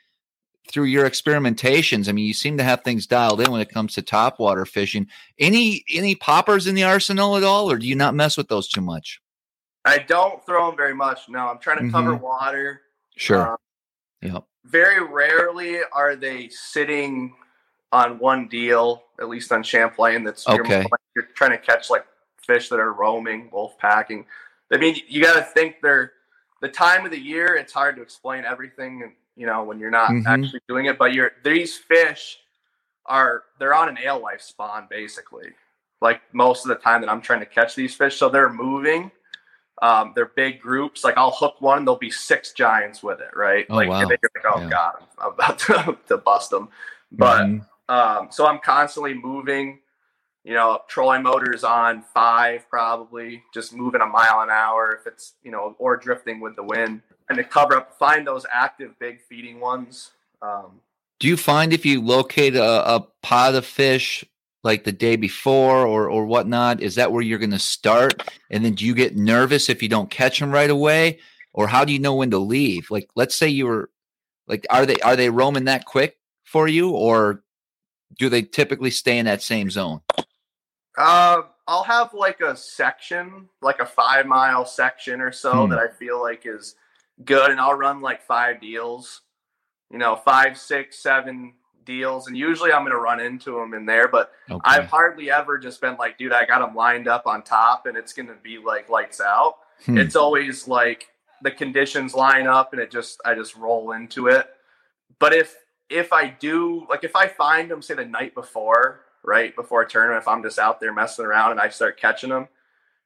[0.72, 3.96] through your experimentations, I mean, you seem to have things dialed in when it comes
[3.96, 5.08] to topwater fishing.
[5.40, 8.68] Any any poppers in the arsenal at all, or do you not mess with those
[8.68, 9.20] too much?
[9.86, 11.28] I don't throw them very much.
[11.30, 12.82] No, I'm trying to cover water.
[13.16, 13.54] Sure.
[13.54, 13.58] Uh,
[14.22, 14.44] yep.
[14.66, 17.34] very rarely are they sitting
[17.92, 20.24] on one deal, at least on Champlain.
[20.24, 20.82] That's you're, Okay.
[20.90, 22.06] more- you're trying to catch like
[22.46, 24.26] fish that are roaming, wolf packing.
[24.72, 26.14] I mean, you got to think they're
[26.62, 27.56] the time of the year.
[27.56, 30.26] It's hard to explain everything, you know when you're not Mhm.
[30.28, 30.98] actually doing it.
[30.98, 32.40] But you're these fish
[33.08, 35.50] are they're on an alewife spawn basically.
[36.02, 39.12] Like most of the time that I'm trying to catch these fish, so they're moving.
[39.82, 41.04] Um, they're big groups.
[41.04, 43.66] Like I'll hook one, there'll be six giants with it, right?
[43.70, 44.02] Oh, like wow.
[44.02, 44.70] and then you're like, oh Yeah.
[44.70, 46.70] god, I'm about to, to bust them.
[47.12, 47.66] But Mhm.
[47.90, 49.80] um, so I'm constantly moving.
[50.44, 55.34] You know, trolling motors on five, probably just moving a mile an hour if it's
[55.44, 59.22] you know, or drifting with the wind, and to cover up, find those active big
[59.22, 60.12] feeding ones.
[60.42, 60.82] Um,
[61.20, 64.26] Do you find if you locate a, a pod of fish
[64.64, 68.30] like the day before or or whatnot, is that where you're going to start?
[68.50, 71.20] And then do you get nervous if you don't catch them right away,
[71.54, 72.92] or how do you know when to leave?
[72.92, 73.90] Like, let's say you were
[74.48, 77.44] like, are they are they roaming that quick for you, or
[78.18, 80.02] do they typically stay in that same zone?
[80.98, 85.70] Uh, I'll have like a section, like a five mile section or so Hmm.
[85.70, 86.76] that I feel like is
[87.24, 89.22] good, and I'll run like five deals,
[89.90, 91.54] you know, five, six, seven
[91.86, 94.08] deals, and usually I'm going to run into them in there.
[94.08, 94.60] But Okay.
[94.64, 97.96] I've hardly ever just been like, dude, I got them lined up on top, and
[97.98, 99.56] it's going to be like lights out.
[99.86, 99.98] Hmm.
[99.98, 101.08] It's always like
[101.42, 104.48] the conditions line up, and it just I just roll into it.
[105.20, 105.56] But if
[105.90, 109.88] if I do like if I find them say the night before, right before a
[109.90, 112.48] tournament, if I'm just out there messing around and I start catching them,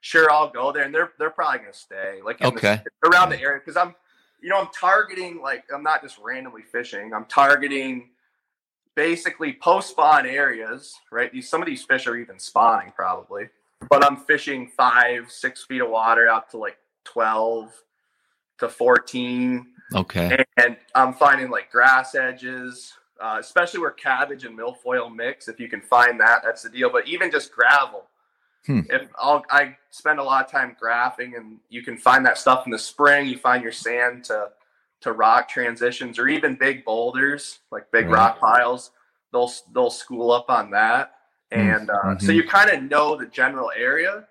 [0.01, 2.81] sure I'll go there, and they're they're probably gonna stay like in the- Okay.
[3.05, 3.95] around the area because I'm
[4.41, 7.13] you know I'm targeting like I'm not just randomly fishing.
[7.13, 8.09] I'm targeting
[8.95, 11.31] basically post spawn areas, right?
[11.31, 13.49] These some of these fish are even spawning probably,
[13.89, 17.71] but I'm fishing five six feet of water out to like twelve
[18.57, 20.43] to fourteen okay.
[20.57, 25.47] and I'm finding like grass edges, uh, especially where cabbage and milfoil mix.
[25.47, 26.89] If you can find that, that's the deal.
[26.89, 28.05] But even just gravel,
[28.65, 28.79] Hmm.
[28.89, 32.65] if I'll, I spend a lot of time graphing, and you can find that stuff
[32.65, 33.27] in the spring.
[33.27, 34.49] You find your sand to
[35.05, 38.17] to rock transitions, or even big boulders like big Right.
[38.17, 38.91] rock piles.
[39.31, 41.15] They'll they'll school up on that,
[41.51, 41.59] Hmm.
[41.59, 42.35] and uh, so Mhm.
[42.35, 44.27] you kind of know the general area.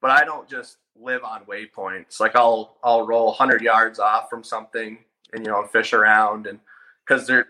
[0.00, 2.20] But I don't just live on waypoints.
[2.20, 4.98] Like I'll I'll roll 100 yards off from something
[5.32, 6.60] and you know fish around and
[7.06, 7.46] because they're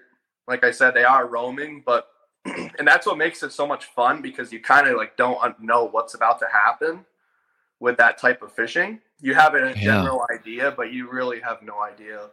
[0.47, 2.09] like I said they are roaming, but
[2.45, 5.85] and that's what makes it so much fun because you kind of like don't know
[5.85, 7.05] what's about to happen
[7.81, 9.01] with that type of fishing.
[9.21, 9.75] You have a Yeah.
[9.77, 12.31] general idea, but you really have no idea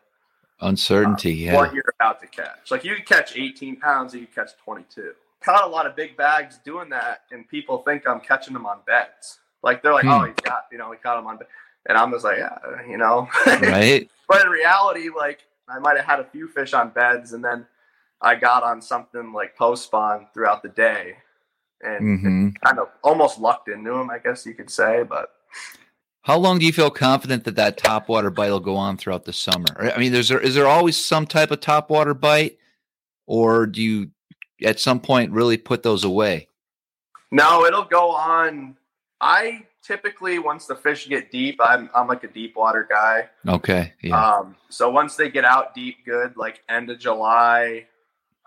[0.61, 1.33] Uncertainty.
[1.33, 1.55] Yeah.
[1.55, 2.71] what you're about to catch.
[2.71, 5.11] Like you could catch 18 pounds, or you catch 22.
[5.41, 8.79] Caught a lot of big bags doing that, and people think I'm catching them on
[8.87, 9.39] beds.
[9.63, 10.11] Like they're like, Hmm.
[10.11, 11.47] oh, he's got, you know, he caught him on bed.
[11.87, 13.27] And I'm just like, yeah, you know.
[13.45, 14.09] Right.
[14.27, 17.65] but in reality, like I might have had a few fish on beds, and then
[18.21, 21.17] I got on something like post spawn throughout the day,
[21.81, 25.03] and hmm kind of almost lucked into them, I guess you could say.
[25.03, 25.29] But
[26.25, 29.25] How long do you feel confident that that top water bite will go on throughout
[29.25, 29.91] the summer?
[29.95, 32.57] I mean, is there is there always some type of top water bite,
[33.27, 34.09] or do you
[34.63, 36.47] at some point really put those away?
[37.31, 38.75] no, it'll go on.
[39.21, 43.29] I typically once the fish get deep, I'm I'm like a deep water guy.
[43.47, 43.93] Okay.
[44.01, 44.19] Yeah.
[44.19, 47.85] Um, so once they get out deep good, like end of July,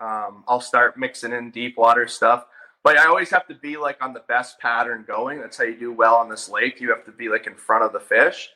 [0.01, 2.45] um, I'll start mixing in deep water stuff.
[2.83, 5.39] But I always have to be like on the best pattern going.
[5.39, 6.79] That's how you do well on this lake.
[6.79, 8.49] You have to be like in front of the fish.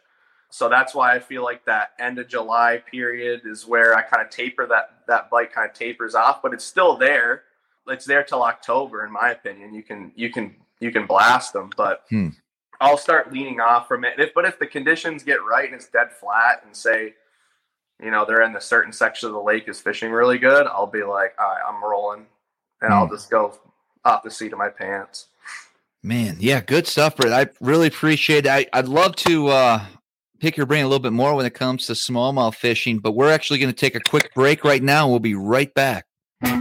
[0.50, 4.24] So that's why I feel like that end of July period is where I kind
[4.24, 7.44] of taper that that bite kind of tapers off, but it's still there.
[7.88, 9.74] It's there till October, in my opinion.
[9.74, 12.30] You can you can you can blast them, but Hmm.
[12.80, 14.20] I'll start leaning off from it.
[14.20, 17.14] If, but if the conditions get right and it's dead flat, and say,
[18.02, 20.88] you know, they're in the certain section of the lake is fishing really good, I'll
[20.88, 22.26] be like, all right, I'm rolling,
[22.82, 23.14] and I'll Hmm.
[23.16, 23.58] just go
[24.06, 25.28] off the seat of my pants.
[26.02, 27.32] Man, yeah, good stuff, Brett.
[27.32, 28.50] I really appreciate it.
[28.50, 29.86] I, I'd love to uh,
[30.40, 33.32] pick your brain a little bit more when it comes to smallmouth fishing, but we're
[33.32, 35.08] actually going to take a quick break right now.
[35.08, 36.06] We'll be right back.
[36.44, 36.52] You're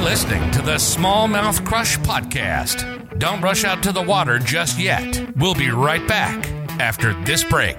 [0.00, 3.18] listening to the Smallmouth Crush Podcast.
[3.18, 5.36] Don't rush out to the water just yet.
[5.36, 6.48] We'll be right back
[6.80, 7.76] after this break.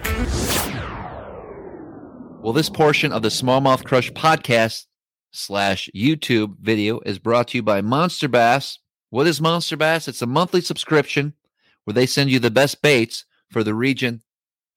[2.44, 4.86] Well, this portion of the Smallmouth Crush podcast
[5.34, 8.80] slash YouTube video is brought to you by Monster Bass.
[9.10, 10.08] What is Monster Bass?
[10.08, 11.34] It's a monthly subscription
[11.84, 14.22] where they send you the best baits for the region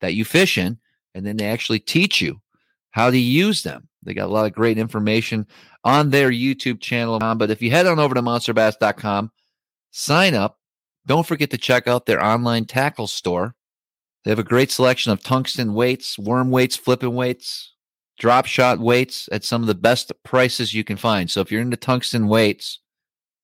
[0.01, 0.79] that you fish in,
[1.15, 2.41] and then they actually teach you
[2.91, 3.89] how to use them.
[4.03, 5.47] They got a lot of great information
[5.85, 7.23] on their YouTube channel.
[7.23, 9.31] Um, But if you head on over to monsterbass.com,
[9.91, 10.59] sign up.
[11.07, 13.55] Don't forget to check out their online tackle store.
[14.25, 17.73] They have a great selection of tungsten weights, worm weights, flipping weights,
[18.19, 21.31] drop shot weights at some of the best prices you can find.
[21.31, 22.81] So if you're into tungsten weights,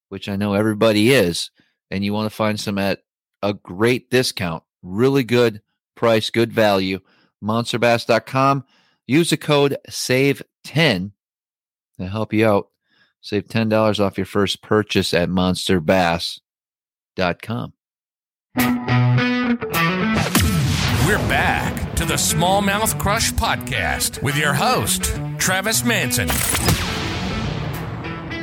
[0.08, 1.50] which I know everybody is,
[1.90, 3.00] and you want to find some at
[3.42, 5.62] a great discount, really good
[5.94, 7.00] price, good value,
[7.42, 8.64] monsterbass.com.
[9.06, 11.12] Use the code SAVE10
[11.98, 12.68] to help you out.
[13.20, 17.72] Save $10 off your first purchase at monsterbass.com.
[21.06, 26.28] We're back to the Smallmouth Crush Podcast with your host, Travis Manson.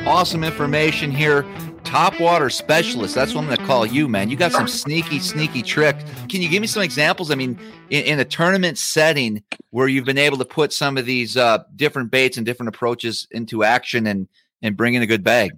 [0.08, 1.45] awesome information here.
[1.84, 3.15] Top water specialist.
[3.15, 4.30] That's what I'm going to call you, man.
[4.30, 5.98] You got some sneaky, sneaky trick.
[6.30, 7.32] Can you give me some examples?
[7.32, 11.06] I mean, in, in a tournament setting where you've been able to put some of
[11.06, 14.30] these uh, different baits and different approaches into action and
[14.62, 15.52] and bring in a good bag.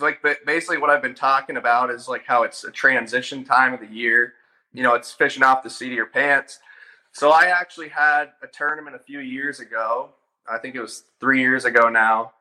[0.00, 3.80] like basically what I've been talking about is like how it's a transition time of
[3.80, 4.34] the year.
[4.74, 6.58] You know, it's fishing off the seat of your pants.
[7.14, 10.10] So I actually had a tournament a few years ago.
[10.50, 12.32] I think it was three years ago now.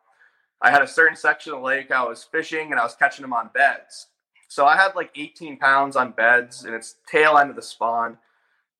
[0.63, 3.21] I had a certain section of the lake I was fishing and I was catching
[3.21, 4.07] them on beds.
[4.47, 8.17] So I had like 18 pounds on beds and it's tail end of the spawn.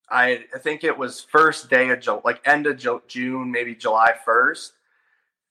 [0.09, 3.75] I, I think it was first day of July, like end of Ju- June, maybe
[3.75, 4.71] July 1st.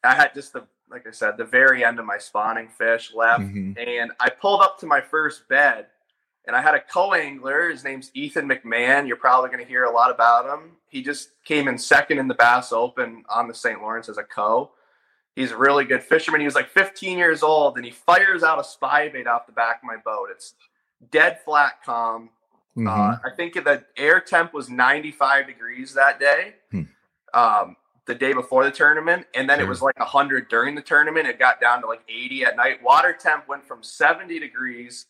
[0.02, 3.44] I had just the like I said, the very end of my spawning fish left,
[3.44, 3.78] Mhm.
[3.78, 5.86] and I pulled up to my first bed,
[6.46, 7.70] and I had a co-angler.
[7.70, 9.06] His name's Ethan McMahon.
[9.06, 10.72] You're probably going to hear a lot about him.
[10.88, 13.80] He just came in second in the Bass Open on the St.
[13.80, 14.72] Lawrence as a co.
[15.34, 16.40] He's a really good fisherman.
[16.40, 19.52] He was like 15 years old, and he fires out a spy bait off the
[19.52, 20.28] back of my boat.
[20.30, 20.54] It's
[21.10, 22.30] dead flat calm.
[22.76, 22.88] Mhm.
[22.88, 26.56] Uh, I think the air temp was 95 degrees that day.
[26.70, 26.82] Hmm.
[27.32, 31.26] Um, the day before the tournament, and then it was like 100 during the tournament.
[31.28, 32.82] It got down to like 80 at night.
[32.82, 35.06] Water temp went from 70 degrees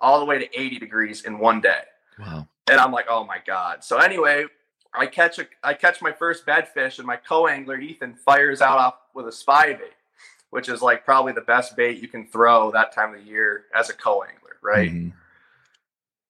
[0.00, 1.82] all the way to 80 degrees in one day.
[2.18, 2.46] wow.
[2.70, 3.82] And I'm like, oh my god.
[3.82, 4.44] So anyway,
[4.92, 8.78] I catch a I catch my first bed fish, and my co-angler Ethan fires out
[8.78, 9.94] off with a spy bait,
[10.50, 13.64] which is like probably the best bait you can throw that time of the year
[13.74, 14.90] as a co-angler, right?
[14.90, 15.12] Mhm.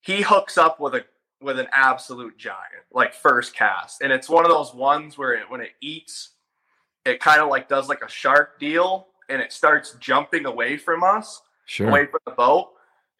[0.00, 1.04] he hooks up with a
[1.40, 5.48] with an absolute giant like first cast and it's one of those ones where it,
[5.50, 6.30] when it eats
[7.04, 11.02] it kind of like does like a shark deal and it starts jumping away from
[11.04, 11.88] us Sure.
[11.88, 12.70] away from the boat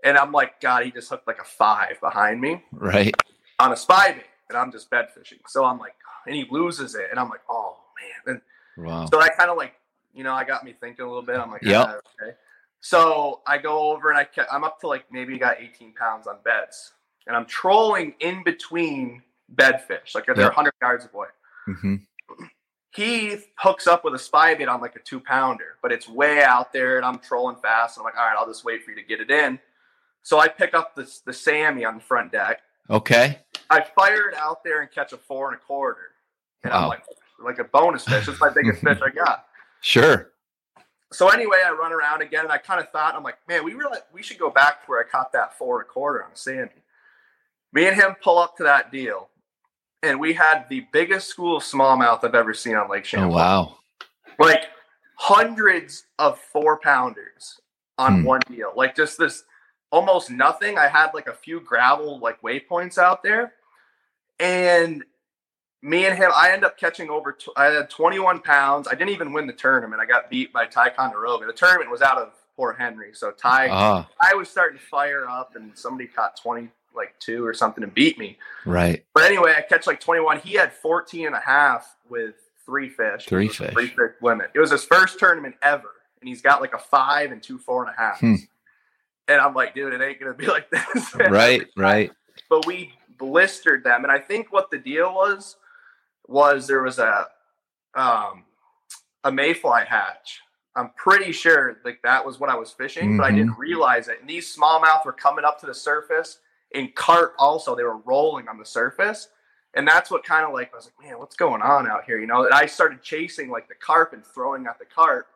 [0.05, 3.15] and i'm like god he just hooked like a five behind me Right.
[3.59, 5.95] on a spy bait and i'm just bed fishing so i'm like
[6.27, 8.43] and he loses it and i'm like oh man and
[8.77, 9.07] Wow.
[9.11, 9.73] so I kind of like,
[10.15, 11.41] you know, I got me thinking a little bit.
[11.41, 12.37] I'm like, yeah, okay.
[12.81, 16.37] So I go over and I I'm up to like maybe got 18 pounds on
[16.45, 16.93] beds,
[17.27, 20.55] and I'm trolling in between bed fish, like they're Yep.
[20.57, 21.27] 100 yards away.
[21.67, 21.97] hmm
[22.95, 26.45] He hooks up with a spy bait on like a two pounder, but it's way
[26.45, 27.97] out there, and I'm trolling fast.
[27.97, 29.59] And I'm like, all right, I'll just wait for you to get it in.
[30.29, 32.61] So I pick up the the Sammy on the front deck.
[32.91, 33.39] Okay.
[33.71, 36.11] I fire it out there and catch a four and a quarter,
[36.63, 37.03] and I'm like,
[37.43, 38.29] like a bonus fish.
[38.29, 39.47] It's my biggest fish I got.
[39.81, 40.33] Sure.
[41.13, 43.73] So anyway, I run around again, and I kind of thought, I'm like, man, we
[43.75, 46.31] really we should go back to where I caught that four and a quarter on
[46.35, 46.83] Sandy.
[47.73, 49.29] Me and him pull up to that deal,
[50.03, 53.77] and we had the biggest school of smallmouth I've ever seen on Lake Oh wow.
[54.39, 54.65] Like
[55.15, 57.61] hundreds of four pounders
[57.97, 58.25] on Hmm.
[58.25, 58.73] one deal.
[58.77, 59.45] Like just this
[59.91, 60.79] almost nothing.
[60.79, 63.55] I had like a few gravel like waypoints out there,
[64.41, 65.05] and
[65.83, 67.37] me and him, I end up catching over.
[67.57, 68.89] I had 21 pounds.
[68.89, 70.01] I didn't even win the tournament.
[70.01, 71.47] I got beat by Ticonderoga.
[71.47, 75.29] The tournament was out of Port Henry, so Ti, Ah, I was starting to fire
[75.29, 78.37] up, and somebody caught 20, like two or something, and beat me.
[78.67, 79.05] right.
[79.15, 80.41] But anyway, I catch like 21.
[80.41, 82.35] He had 14 and a half with
[82.67, 83.27] three fish.
[83.27, 83.75] Three It was a fish.
[83.75, 84.51] Three fish limit.
[84.55, 85.91] It was his first tournament ever.
[86.21, 88.19] And he's got like a five and two four and a half.
[88.19, 88.35] Hmm.
[89.29, 91.15] And I'm like, dude, it ain't going to be like this.
[91.15, 92.11] Right, right.
[92.49, 94.05] But we blistered them.
[94.05, 95.57] And I think what the deal was,
[96.27, 97.27] was there was a,
[97.95, 98.45] um,
[99.25, 100.41] a mayfly hatch.
[100.77, 104.21] I'm pretty sure like that was what I was fishing, but I didn't realize it.
[104.21, 106.39] And these smallmouth were coming up to the surface
[106.75, 109.29] and carp also they were rolling on the surface
[109.75, 112.19] and that's what kind of like i was like man what's going on out here
[112.19, 115.27] you know and i started chasing like the carp and throwing at the carp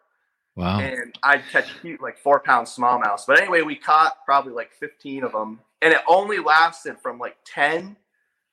[0.55, 0.81] Wow.
[0.81, 5.25] and i'd catch cute like four pound smallmouths but anyway we caught probably like 15
[5.25, 7.97] of them and it only lasted from like 10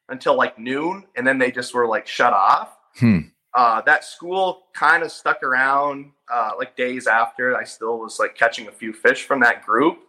[0.08, 1.04] until like noon.
[1.16, 2.76] And then they just were like shut off.
[2.97, 3.20] Hmm.
[3.54, 7.56] uh, that school kind of stuck around uh, like days after.
[7.56, 10.00] I still was like catching a few fish from that group.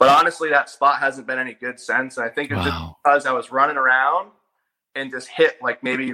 [0.00, 2.16] But honestly that spot hasn't been any good since.
[2.16, 2.96] And i think it's just Wow.
[3.04, 4.30] because I was running around
[4.96, 6.06] and just hit like maybe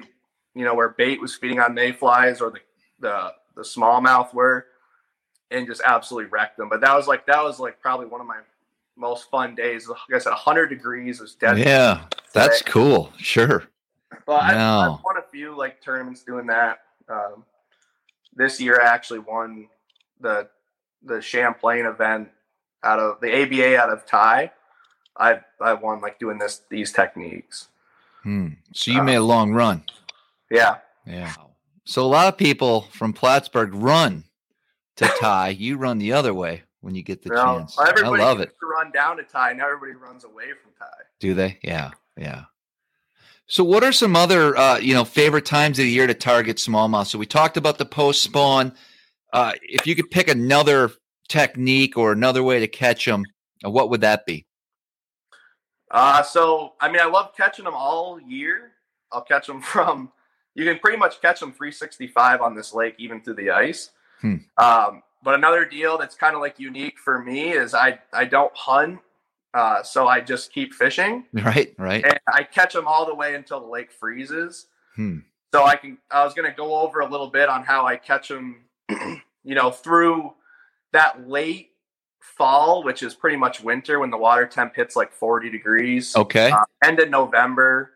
[0.54, 2.60] you know where bait was feeding on mayflies or the
[3.00, 4.66] the the smallmouth were,
[5.52, 6.68] and just absolutely wrecked them.
[6.68, 8.40] But that was like that was like probably one of my
[8.96, 9.88] most fun days.
[9.88, 11.58] Like I said, 100 degrees was dead.
[11.58, 13.12] Yeah, that's cool.
[13.18, 13.64] Sure.
[14.26, 14.78] But I've, No.
[14.80, 16.80] I've won a few like tournaments doing that.
[17.08, 17.44] Um,
[18.34, 19.68] this year, I actually won
[20.20, 20.48] the
[21.02, 22.28] the Champlain event
[22.84, 24.50] out of the ABA out of Ti.
[25.16, 27.68] I I won like doing this these techniques.
[28.22, 28.48] Hmm.
[28.72, 29.84] So you made a long run.
[30.50, 30.76] Yeah.
[31.06, 31.32] Yeah.
[31.84, 34.24] So a lot of people from Plattsburgh run
[34.96, 35.52] to Ti.
[35.52, 37.78] you run the other way when you get the Well, chance.
[37.78, 38.50] I love it.
[38.60, 41.04] To run down to Ti, now everybody runs away from Ti.
[41.20, 41.58] Do they?
[41.62, 41.90] Yeah.
[42.16, 42.44] Yeah.
[43.46, 46.56] So what are some other uh, you know favorite times of the year to target
[46.56, 47.06] smallmouth?
[47.06, 48.72] So we talked about the post spawn.
[49.32, 50.90] Uh, if you could pick another
[51.28, 53.24] technique or another way to catch them,
[53.62, 54.46] what would that be?
[55.90, 58.72] Uh, so I mean, I love catching them all year.
[59.10, 60.10] I'll catch them from.
[60.54, 63.90] You can pretty much catch them 365 on this lake, even through the ice.
[64.22, 64.36] Hmm.
[64.56, 68.52] Um, but another deal that's kind of like unique for me is I I don't
[68.56, 69.00] hunt,
[69.54, 71.74] uh, so I just keep fishing, Right.
[71.78, 72.04] Right.
[72.04, 74.66] and I catch them all the way until the lake freezes.
[74.96, 75.18] Hmm.
[75.54, 75.98] So I can.
[76.10, 78.62] I was going to go over a little bit on how I catch them.
[79.44, 80.32] you know, through
[80.92, 81.70] that late
[82.20, 86.50] fall, which is pretty much winter when the water temp hits like 40 degrees Okay.
[86.50, 87.90] uh, end of November,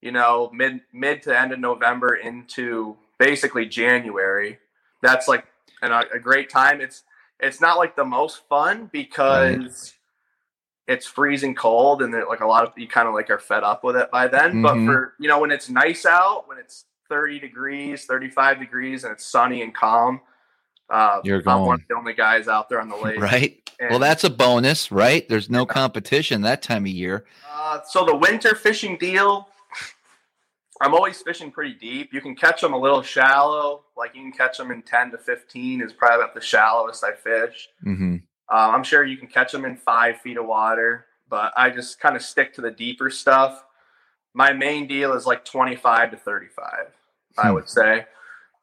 [0.00, 4.58] you know, mid mid to end of November into basically January.
[5.02, 5.44] That's like
[5.82, 6.80] an, a great time.
[6.80, 7.04] It's
[7.40, 9.94] it's not like the most fun because
[10.86, 13.82] it's freezing cold and like a lot of you kind of like are fed up
[13.84, 14.62] with it by then.
[14.62, 14.86] But Mhm.
[14.86, 19.24] for you know when it's nice out, when it's 30 degrees, 35 degrees, and it's
[19.26, 20.20] sunny and calm.
[20.88, 21.80] Uh, You're I'm one going.
[21.80, 23.20] of the only guys out there on the lake.
[23.20, 23.62] Right.
[23.90, 25.28] Well, that's a bonus, right?
[25.28, 27.26] There's no competition that time of year.
[27.52, 29.48] Uh, so the winter fishing deal,
[30.80, 32.12] I'm always fishing pretty deep.
[32.12, 35.18] You can catch them a little shallow, like you can catch them in 10 to
[35.18, 37.68] 15 is probably about the shallowest I fish.
[37.82, 38.16] hmm
[38.48, 41.98] Uh, I'm sure you can catch them in five feet of water, but I just
[41.98, 43.64] kind of stick to the deeper stuff.
[44.34, 46.86] My main deal is like 25 to 35,
[47.38, 47.54] I Hmm.
[47.54, 48.06] would say.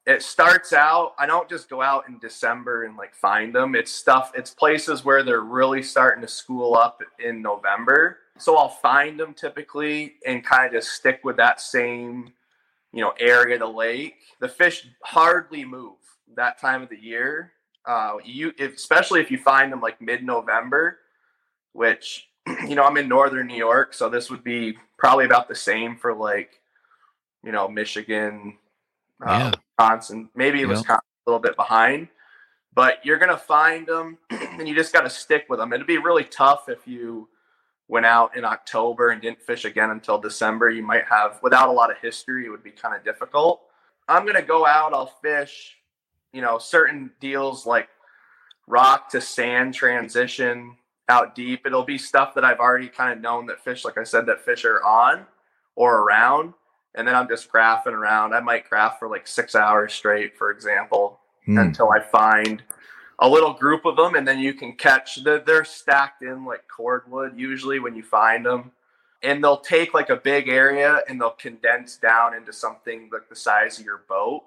[0.06, 3.74] It starts out, I don't just go out in December and like find them.
[3.76, 8.20] It's stuff, it's places where they're really starting to school up in November.
[8.38, 12.34] So I'll find them typically and kind of just stick with that same,
[12.92, 14.16] you know, area of the lake.
[14.40, 15.98] The fish hardly move
[16.36, 17.54] that time of the year
[17.86, 21.00] uh, you if, especially if you find them like mid-November,
[21.74, 22.30] which
[22.68, 25.98] you know I'm in northern New York, so this would be probably about the same
[25.98, 26.62] for like
[27.44, 28.58] you know Michigan,
[29.22, 29.48] Yeah.
[29.48, 30.68] uh, Wisconsin, maybe Yeah.
[30.68, 32.08] Wisconsin a little bit behind,
[32.74, 35.74] but you're gonna find them, and you just got to stick with them.
[35.74, 37.28] It'd be really tough if you
[37.88, 40.70] went out in October and didn't fish again until December.
[40.70, 43.62] You might have without a lot of history, it would be kind of difficult.
[44.08, 44.94] I'm gonna go out.
[44.94, 45.78] I'll fish
[46.34, 47.88] you know, certain deals like
[48.68, 50.76] rock to sand transition
[51.08, 51.66] out deep.
[51.66, 54.42] It'll be stuff that I've already kind of known that fish, like I said, that
[54.44, 55.26] fish are on
[55.76, 56.54] or around.
[56.96, 58.34] And then I'm just graphing around.
[58.34, 61.58] I might graph for like six hours straight, for example, Hmm.
[61.60, 62.64] until I find
[63.24, 64.16] a little group of them.
[64.16, 68.46] And then you can catch, they're, they're stacked in like cordwood usually when you find
[68.46, 68.72] them.
[69.24, 73.36] And they'll take like a big area and they'll condense down into something like the
[73.36, 74.44] size of your boat.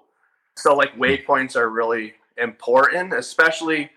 [0.55, 3.89] So like waypoints are really important, especially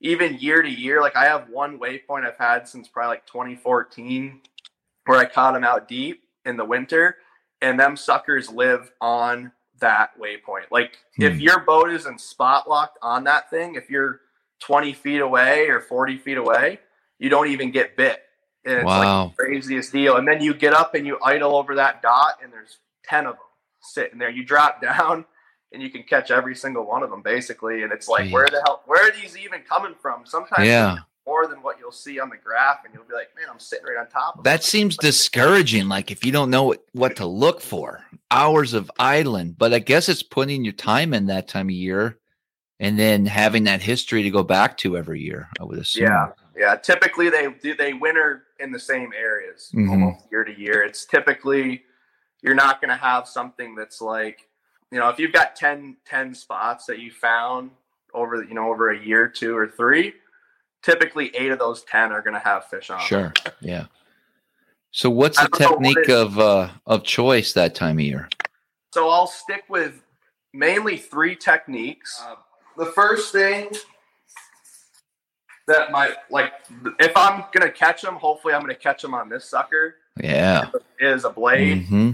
[0.00, 1.00] even year to year.
[1.00, 4.40] Like I have one waypoint I've had since probably like 2014
[5.06, 7.16] where I caught them out deep in the winter
[7.62, 10.66] and them suckers live on that waypoint.
[10.70, 11.40] Like if Hmm.
[11.40, 14.20] your boat isn't spot locked on that thing, if you're
[14.60, 16.80] 20 feet away or 40 feet away,
[17.18, 18.22] you don't even get bit.
[18.64, 20.16] And it's like the craziest deal.
[20.16, 23.34] And then you get up and you idle over that dot, and there's 10 of
[23.34, 23.42] them
[23.80, 24.30] sitting there.
[24.30, 25.24] You drop down
[25.72, 27.82] and you can catch every single one of them basically.
[27.82, 30.24] And it's like, where the hell, where are these even coming from?
[30.24, 30.98] Sometimes Yeah.
[31.26, 33.84] more than what you'll see on the graph, and you'll be like, man, I'm sitting
[33.84, 35.88] right on top of That seems discouraging.
[35.88, 39.52] Like if you don't know what, what to look for, hours of idling.
[39.52, 42.18] But I guess it's putting your time in that time of year
[42.80, 46.04] and then having that history to go back to every year, I would assume.
[46.04, 46.76] Yeah, yeah.
[46.76, 49.90] Typically, they do they winter in the same areas Mhm.
[49.90, 50.82] almost year to year.
[50.82, 51.84] It's typically
[52.42, 54.48] you're not going to have something that's like
[54.92, 57.70] you know if you've got 10, 10 spots that you found
[58.14, 60.14] over you know over a year, two or three.
[60.82, 62.98] Typically, eight of those ten are going to have fish on.
[62.98, 63.06] them.
[63.06, 63.32] Sure.
[63.60, 63.86] Yeah.
[64.92, 68.28] So what's the don't what technique of uh of choice that time of year?
[68.94, 70.00] So I'll stick with
[70.54, 72.22] mainly three techniques.
[72.24, 72.36] Uh,
[72.78, 73.68] the first thing
[75.66, 76.52] that might like
[76.98, 80.70] if I'm gonna catch them, hopefully I'm gonna catch them on this sucker Yeah.
[80.98, 81.86] is a blade.
[81.86, 82.12] hmm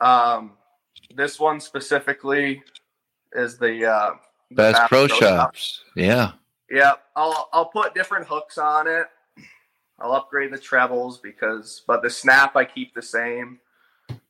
[0.00, 0.52] Um,
[1.14, 2.62] this one specifically
[3.32, 4.10] is the uh,
[4.50, 5.80] the Bass Bass Pro Pro Shops.
[5.94, 6.32] Yeah.
[6.70, 9.06] Yeah, I'll I'll put different hooks on it.
[9.98, 13.58] I'll upgrade the trebles because, but the snap I keep the same.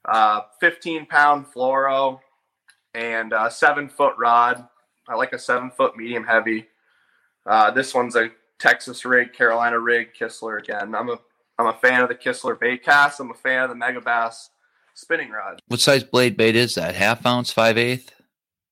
[0.04, 2.18] Uh, 15 pound fluoro
[2.94, 4.66] and uh, seven foot rod.
[5.10, 6.68] I like a seven foot medium heavy.
[7.44, 8.30] Uh, this one's a
[8.60, 10.94] Texas rig, Carolina rig, Kistler again.
[10.94, 11.18] I'm a
[11.58, 13.20] I'm a fan of the Kistler bait cast.
[13.20, 14.48] I'm a fan of the Megabass
[14.94, 15.60] spinning rod.
[15.66, 16.94] What size blade bait is that?
[16.94, 18.14] Half ounce, five eighth?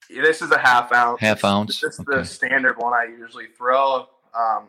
[0.09, 1.21] This is a half ounce.
[1.21, 2.19] Half ounce, This is okay.
[2.19, 4.07] the standard one I usually throw.
[4.35, 4.69] Um,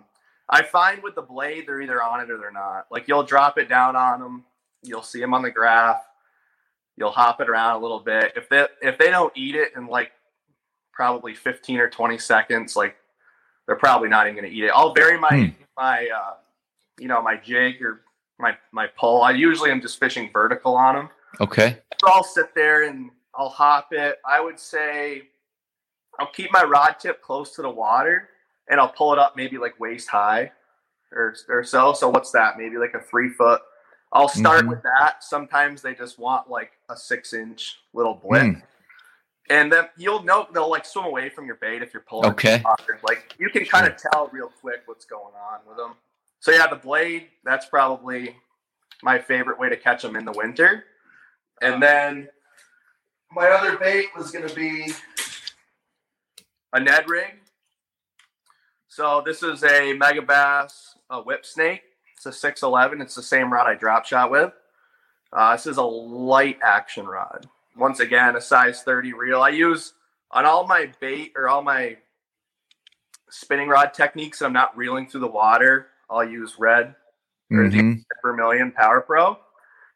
[0.49, 2.87] I find with the blade, they're either on it or they're not.
[2.89, 4.43] Like you'll drop it down on them,
[4.83, 6.01] you'll see them on the graph.
[6.97, 8.33] You'll hop it around a little bit.
[8.35, 10.11] If they if they don't eat it in like
[10.99, 12.97] probably 15 or 20 seconds, like
[13.65, 14.71] they're probably not even going to eat it.
[14.75, 15.63] I'll vary my Hmm.
[15.77, 16.33] my uh,
[16.99, 18.01] you know my jig or
[18.37, 19.21] my my pole.
[19.21, 21.09] I usually am just fishing vertical on them.
[21.39, 21.77] Okay.
[22.01, 24.17] So I'll sit there and I'll hop it.
[24.27, 25.21] I would say
[26.19, 28.27] I'll keep my rod tip close to the water
[28.69, 30.51] and I'll pull it up maybe like waist high
[31.13, 31.93] or, or so.
[31.93, 32.57] So what's that?
[32.57, 33.61] Maybe like a three foot.
[34.11, 34.69] I'll start Mhm.
[34.69, 35.23] with that.
[35.23, 38.41] Sometimes they just want like a six inch little blip.
[38.43, 38.61] Mm.
[39.49, 42.29] And then you'll know they'll like swim away from your bait if you're pulling.
[42.31, 42.63] Okay.
[43.03, 45.93] Like you can kind of tell real quick what's going on with them.
[46.39, 48.35] So yeah, the blade, that's probably
[49.01, 50.85] my favorite way to catch them in the winter.
[51.61, 52.29] And then
[53.31, 54.91] my other bait was going to be
[56.73, 57.39] a Ned rig.
[58.87, 61.81] So this is a Megabass a whip snake.
[62.15, 63.01] It's a 611.
[63.01, 64.53] It's the same rod I drop shot with.
[65.31, 67.47] Uh, this is a light action rod.
[67.79, 69.41] Once again, a size 30 reel.
[69.41, 69.93] I use
[70.31, 71.97] on all my bait or all my
[73.29, 74.41] spinning rod techniques.
[74.41, 75.87] I'm not reeling through the water.
[76.09, 76.95] I'll use red
[77.51, 78.03] or the Mhm.
[78.21, 79.39] Vermilion Power Pro.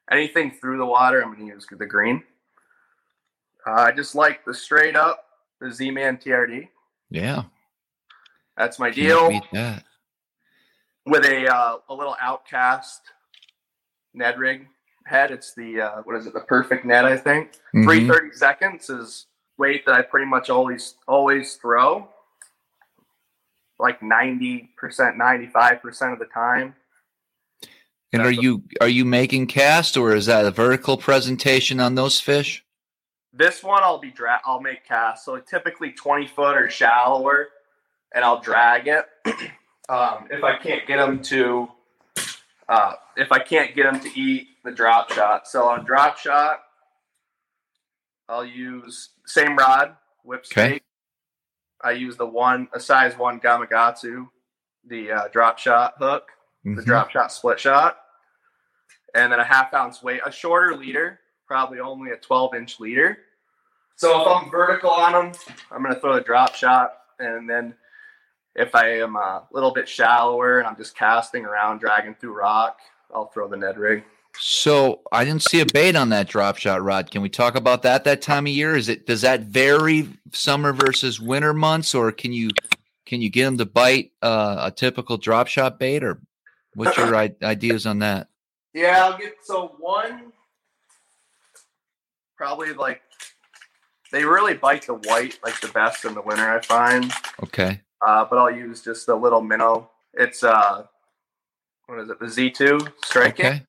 [0.09, 2.23] Anything through the water, I'm going to use the green.
[3.65, 5.25] Uh, I just like the straight up,
[5.59, 6.69] the Z Man TRD.
[7.09, 7.43] Yeah.
[8.57, 9.83] That's my deal beat that.
[11.05, 12.99] with a uh, a little Outkast
[14.13, 14.67] Ned rig
[15.05, 15.31] head.
[15.31, 16.33] It's the uh, what is it?
[16.33, 17.51] The Perfect Ned, I think.
[17.75, 17.83] Mhm.
[17.85, 19.27] Three thirty seconds is
[19.57, 22.07] weight that I pretty much always always throw.
[23.79, 26.75] Like ninety percent, ninety five percent of the time.
[28.11, 31.79] And are That's a- you are you making cast or is that a vertical presentation
[31.79, 32.63] on those fish?
[33.35, 35.25] This one I'll be dra- I'll make cast.
[35.25, 37.47] So typically 20 foot or shallower,
[38.13, 39.05] and I'll drag it.
[39.89, 41.67] um, if I can't get them to,
[42.69, 45.47] uh, if I can't get them to eat the drop shot.
[45.47, 46.59] So on drop shot,
[48.29, 50.81] I'll use same rod, whip Okay.
[51.83, 54.29] I use the one a size one Gamakatsu,
[54.87, 56.29] the uh, drop shot hook
[56.63, 56.85] the Mhm.
[56.85, 57.99] drop shot split shot,
[59.13, 63.17] and then a half ounce weight, a shorter leader, probably only a 12 inch leader.
[63.97, 65.31] So if I'm vertical on them,
[65.71, 67.75] I'm going to throw the drop shot, and then
[68.55, 72.79] if I am a little bit shallower and I'm just casting around, dragging through rock,
[73.13, 74.05] I'll throw the Ned rig.
[74.39, 77.11] So I didn't see a bait on that drop shot rod.
[77.11, 78.75] Can we talk about that that time of year?
[78.75, 82.49] Is it does that vary summer versus winter months, or can you
[83.05, 86.19] can you get them to bite uh, a typical drop shot bait, or
[86.73, 88.27] what's your ideas on that?
[88.73, 90.33] Yeah, I'll get so one,
[92.35, 93.01] probably like
[94.11, 97.11] they really bite the white like the best in the winter, I find.
[97.43, 99.91] Okay, uh, but I'll use just a little minnow.
[100.13, 100.85] It's uh,
[101.85, 102.19] what is it?
[102.19, 103.45] The Z2 striking.
[103.45, 103.65] okay,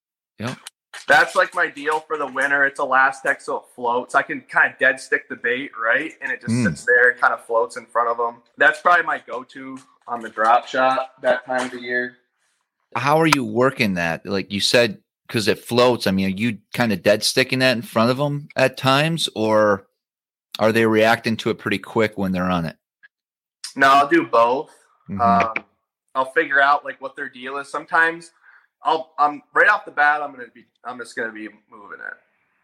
[1.08, 2.64] That's like my deal for the winter.
[2.64, 4.14] It's ElaZtech, so it floats.
[4.14, 6.12] I can kind of dead stick the bait, right?
[6.22, 6.64] And it just Mm.
[6.64, 8.42] sits there and kind of floats in front of them.
[8.56, 12.18] That's probably my go to on the drop shot that time of the year.
[12.96, 14.24] How are you working that?
[14.24, 16.06] Like you said, because it floats.
[16.06, 19.28] I mean, are you kind of dead sticking that in front of them at times,
[19.34, 19.86] or
[20.58, 22.76] are they reacting to it pretty quick when they're on it?
[23.74, 24.70] No, I'll do both.
[25.10, 25.20] Mhm.
[25.20, 25.64] Um,
[26.14, 27.68] I'll figure out like what their deal is.
[27.68, 28.30] Sometimes
[28.84, 30.22] I'll I'm right off the bat.
[30.22, 32.14] I'm gonna be I'm just gonna be moving it.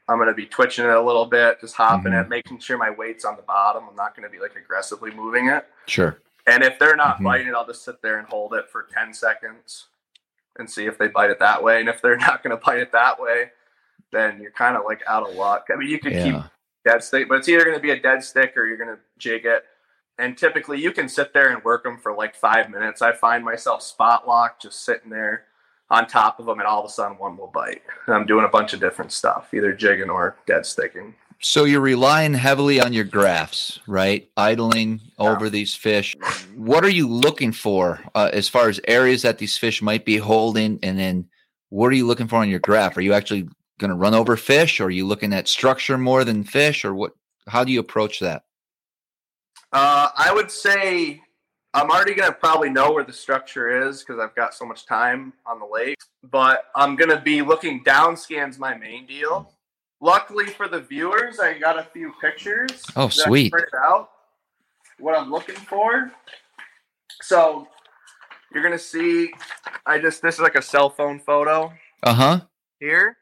[0.08, 2.24] I'm gonna be twitching it a little bit, just hopping Mhm.
[2.24, 3.84] it, making sure my weight's on the bottom.
[3.88, 5.66] I'm not gonna be like aggressively moving it.
[5.86, 6.18] sure.
[6.46, 7.24] And if they're not Mhm.
[7.24, 9.88] biting it, I'll just sit there and hold it for 10 seconds
[10.58, 11.80] and see if they bite it that way.
[11.80, 13.52] And if they're not going to bite it that way,
[14.10, 15.68] then you're kind of like out of luck.
[15.72, 16.48] I mean, you could keep Yeah.
[16.84, 19.00] dead stick, but it's either going to be a dead stick or you're going to
[19.18, 19.64] jig it.
[20.18, 23.00] And typically you can sit there and work them for like five minutes.
[23.02, 25.46] I find myself spot locked, just sitting there
[25.90, 27.82] on top of them, and all of a sudden one will bite.
[28.06, 31.14] And I'm doing a bunch of different stuff, either jigging or dead sticking.
[31.42, 34.28] So you're relying heavily on your graphs, right?
[34.36, 36.14] Idling over these fish.
[36.54, 40.18] What are you looking for uh, as far as areas that these fish might be
[40.18, 40.78] holding?
[40.82, 41.28] And then
[41.70, 42.98] what are you looking for on your graph?
[42.98, 44.80] Are you actually going to run over fish?
[44.80, 46.84] Or are you looking at structure more than fish?
[46.84, 47.12] Or what?
[47.48, 48.42] How do you approach that?
[49.72, 51.22] Uh, I would say
[51.72, 54.86] I'm already going to probably know where the structure is because I've got so much
[54.86, 55.98] time on the lake.
[56.30, 59.52] But I'm going to be looking down scans my main deal.
[60.00, 62.82] Luckily for the viewers, I got a few pictures.
[62.96, 63.52] Oh, sweet.
[63.52, 64.10] printed out
[64.98, 66.10] what I'm looking for.
[67.22, 67.68] So
[68.52, 69.30] you're going to see.
[69.86, 72.40] I just this is like a cell phone photo Uh huh.
[72.80, 73.16] here.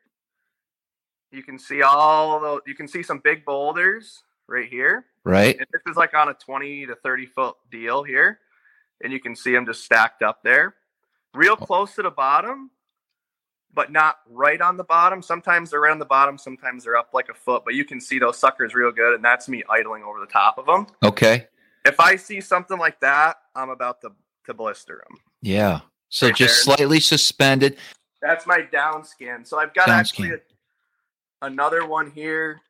[1.33, 2.61] You can see all the.
[2.67, 5.05] You can see some big boulders right here.
[5.29, 5.57] Right.
[5.59, 8.41] And this is like on a 20 to 30 foot deal here.
[9.03, 10.75] And you can see them just stacked up there.
[11.35, 11.65] Real Oh.
[11.65, 12.71] close to the bottom,
[13.75, 15.21] but not right on the bottom.
[15.23, 18.01] Sometimes they're right on the bottom, sometimes they're up like a foot, but you can
[18.01, 19.15] see those suckers real good.
[19.15, 20.87] And that's me idling over the top of them.
[21.05, 21.47] Okay.
[21.85, 24.11] If I see something like that, I'm about to,
[24.47, 25.19] to blister them.
[25.43, 25.81] Yeah.
[26.09, 26.77] So Right just there.
[26.77, 27.77] slightly suspended.
[28.23, 29.45] That's my down scan.
[29.45, 30.41] So I've got Down actually a-
[31.43, 32.61] another one here.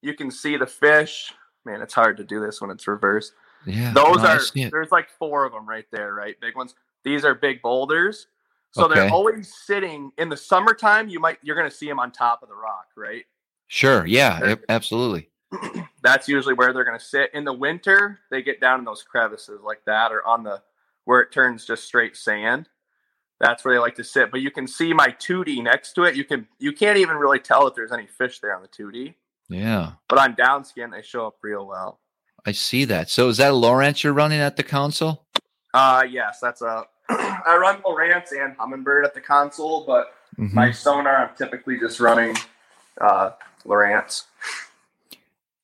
[0.00, 1.34] You can see the fish.
[1.66, 3.32] Man, it's hard to do this when it's reversed.
[3.66, 3.92] Yeah.
[3.92, 4.40] Those no, are
[4.70, 6.40] there's like four of them right there, right?
[6.40, 6.74] Big ones.
[7.02, 8.28] These are big boulders.
[8.70, 8.94] So Okay.
[8.94, 11.08] they're always sitting in the summertime.
[11.08, 13.24] You might you're gonna see them on top of the rock, right?
[13.66, 14.06] Sure.
[14.06, 14.54] Yeah.
[14.68, 15.28] Absolutely.
[16.02, 17.30] That's usually where they're gonna sit.
[17.34, 20.62] In the winter, they get down in those crevices like that, or on the
[21.04, 22.68] where it turns just straight sand.
[23.40, 24.30] That's where they like to sit.
[24.30, 26.14] But you can see my 2D next to it.
[26.14, 29.14] You can you can't even really tell if there's any fish there on the 2D.
[29.48, 29.92] Yeah.
[30.08, 32.00] But on down scan, they show up real well.
[32.44, 33.10] I see that.
[33.10, 35.26] So is that a Lowrance you're running at the console?
[35.74, 40.52] Uh yes, that's a I run Lowrance and Humminbird at the console, but Mhm.
[40.52, 42.36] my sonar i'm typically just running
[43.00, 43.30] uh
[43.64, 44.24] lowrance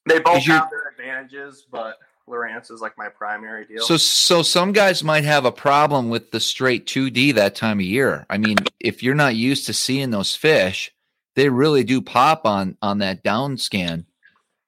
[0.06, 4.72] they both have their advantages but lowrance is like my primary deal So, so some
[4.72, 8.24] guys might have a problem with the straight 2D that time of year.
[8.30, 10.90] I mean, if you're not used to seeing those fish,
[11.34, 14.06] they really do pop on on that down scan.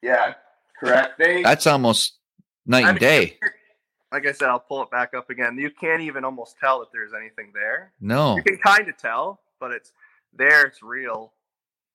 [0.02, 0.34] yeah
[0.78, 2.18] correct they That's almost
[2.66, 3.38] night I and mean, day.
[4.12, 6.88] like i said i'll pull it back up again you can't even almost tell if
[6.92, 8.36] there's anything there No.
[8.36, 9.92] you can kind of tell but it's
[10.32, 11.32] there it's real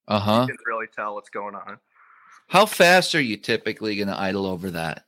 [0.07, 0.41] Uh huh.
[0.41, 1.77] you can really tell what's going on
[2.47, 5.03] How fast are you typically going to idle over that?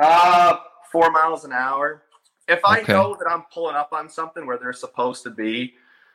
[0.00, 0.56] uh
[0.90, 2.02] four miles an hour
[2.48, 2.92] if i Okay.
[2.92, 5.74] know that i'm pulling up on something where they're supposed to be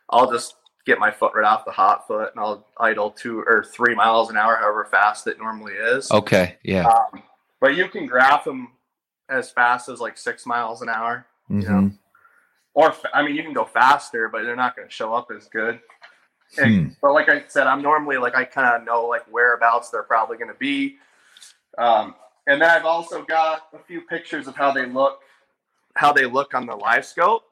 [0.09, 0.55] i'll just
[0.89, 4.29] get my foot right off the hot foot and i'll idle two or three miles
[4.29, 6.57] an hour however fast it normally is Okay.
[6.63, 6.85] Yeah.
[6.87, 7.21] um,
[7.61, 8.69] but you can graph them
[9.29, 11.97] as fast as like six miles an hour Mhm.
[12.73, 15.47] or i mean you can go faster but they're not going to show up as
[15.47, 15.79] good
[16.57, 16.93] And- Hmm.
[17.01, 20.37] but like i said i'm normally like i kind of know like whereabouts they're probably
[20.37, 20.97] going to be
[21.77, 22.15] um,
[22.47, 25.21] and then i've also got a few pictures of how they look
[25.95, 27.43] how they look on the live scope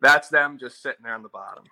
[0.00, 1.64] that's them just sitting there on the bottom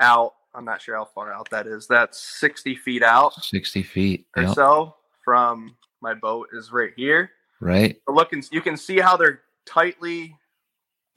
[0.00, 4.26] out i'm not sure how far out that is that's 60 feet out 60 feet.
[4.36, 4.54] or Yep.
[4.54, 7.30] so from my boat is right here
[7.60, 7.96] Right.
[8.08, 10.36] looking you can see how they're tightly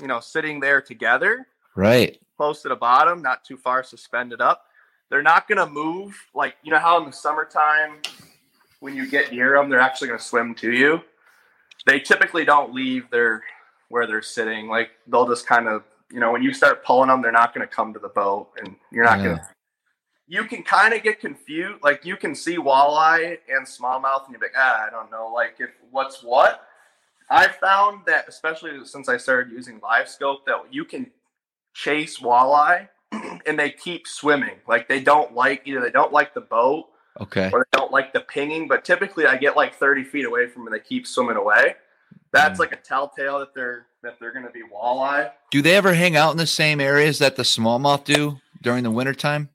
[0.02, 2.20] you know sitting there together Right.
[2.38, 4.64] close to the bottom not too far suspended up
[5.10, 7.98] they're not going to move like you know how in the summertime
[8.80, 11.02] when you get near them they're actually going to swim to you
[11.86, 13.44] they typically don't leave their
[13.90, 17.22] where they're sitting like they'll just kind of you know when you start pulling them
[17.22, 19.42] they're not going to come to the boat and you're not going to
[20.30, 24.42] you can kind of get confused like you can see walleye and smallmouth and you're
[24.42, 26.68] like ah i don't know like if what's what
[27.30, 31.10] i found that especially since i started using live scope that you can
[31.74, 32.88] chase walleye
[33.46, 34.56] and they keep swimming.
[34.68, 36.88] Like they don't like either they don't like the boat
[37.20, 37.50] Okay.
[37.52, 38.68] or they don't like the pinging.
[38.68, 41.76] But typically, I get like 30 feet away from them and they keep swimming away.
[42.34, 45.32] That's like a telltale that they're that they're going to be walleye.
[45.52, 48.92] Do they ever hang out in the same areas that the smallmouth do during the
[48.92, 49.50] wintertime?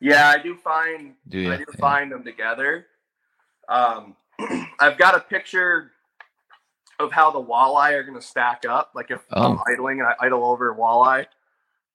[0.00, 1.52] Yeah, I do find Do you?
[1.52, 2.86] I do find them together.
[3.68, 4.16] Um,
[4.80, 5.92] I've got a picture
[6.98, 8.90] of how the walleye are going to stack up.
[8.94, 9.62] Like if I'm Oh.
[9.72, 11.26] idling and I idle over walleye,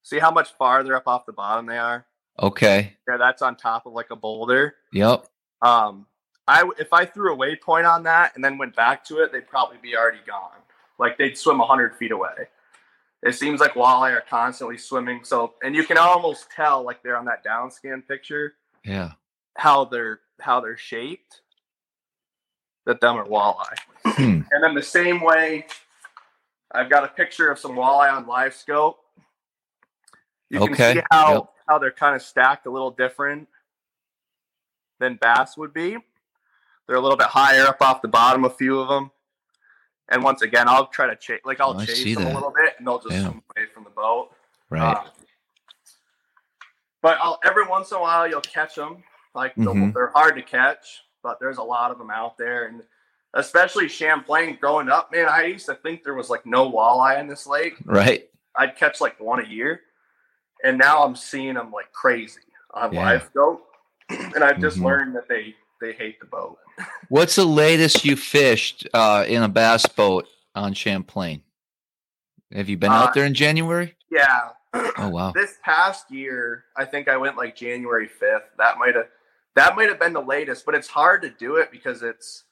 [0.02, 2.06] see how much farther up off the bottom they are.
[2.40, 2.96] Okay.
[3.08, 4.74] Yeah, that's on top of like a boulder.
[4.92, 5.26] Yep.
[5.62, 6.06] Um,
[6.48, 9.46] I if I threw a waypoint on that and then went back to it, they'd
[9.46, 10.56] probably be already gone.
[10.98, 12.48] Like they'd swim hundred feet away.
[13.22, 15.20] It seems like walleye are constantly swimming.
[15.24, 19.12] So, and you can almost tell, like they're on that down scan picture, Yeah.
[19.56, 21.42] how they're how they're shaped.
[22.86, 23.76] That them are walleye.
[24.04, 24.40] Hmm.
[24.50, 25.66] And then the same way,
[26.72, 28.98] I've got a picture of some walleye on live scope.
[30.48, 31.44] You can see how yep.
[31.68, 33.48] how they're kind of stacked a little different
[34.98, 35.98] than bass would be.
[36.88, 39.10] They're a little bit higher up off the bottom, a few of them.
[40.08, 42.32] And once again, I'll try to chase, like I'll Oh, chase them that.
[42.32, 43.24] a little bit, and they'll just Yeah.
[43.24, 44.30] swim away from the boat.
[44.70, 44.96] Right.
[44.96, 45.06] Um,
[47.02, 49.04] but I'll, every once in a while, you'll catch them.
[49.34, 49.92] Like Mhm.
[49.92, 52.82] they're hard to catch, but there's a lot of them out there, and
[53.34, 54.56] especially Champlain.
[54.56, 57.74] Growing up, man, I used to think there was like no walleye in this lake.
[57.84, 58.28] right.
[58.56, 59.82] I'd catch like one a year,
[60.64, 62.40] and now I'm seeing them like crazy
[62.72, 63.00] on Yeah.
[63.00, 63.70] live scope,
[64.08, 64.84] and I've just Mhm.
[64.84, 66.58] learned that they they hate the boat.
[67.08, 71.42] What's the latest you fished uh, in a bass boat on Champlain?
[72.52, 73.96] Have you been Uh, out there in January?
[74.10, 74.50] Yeah,
[74.98, 75.32] Oh wow.
[75.32, 78.42] this past year, I think I went like January 5th.
[78.58, 79.08] That might have
[79.56, 82.44] that might have been the latest, but it's hard to do it because it's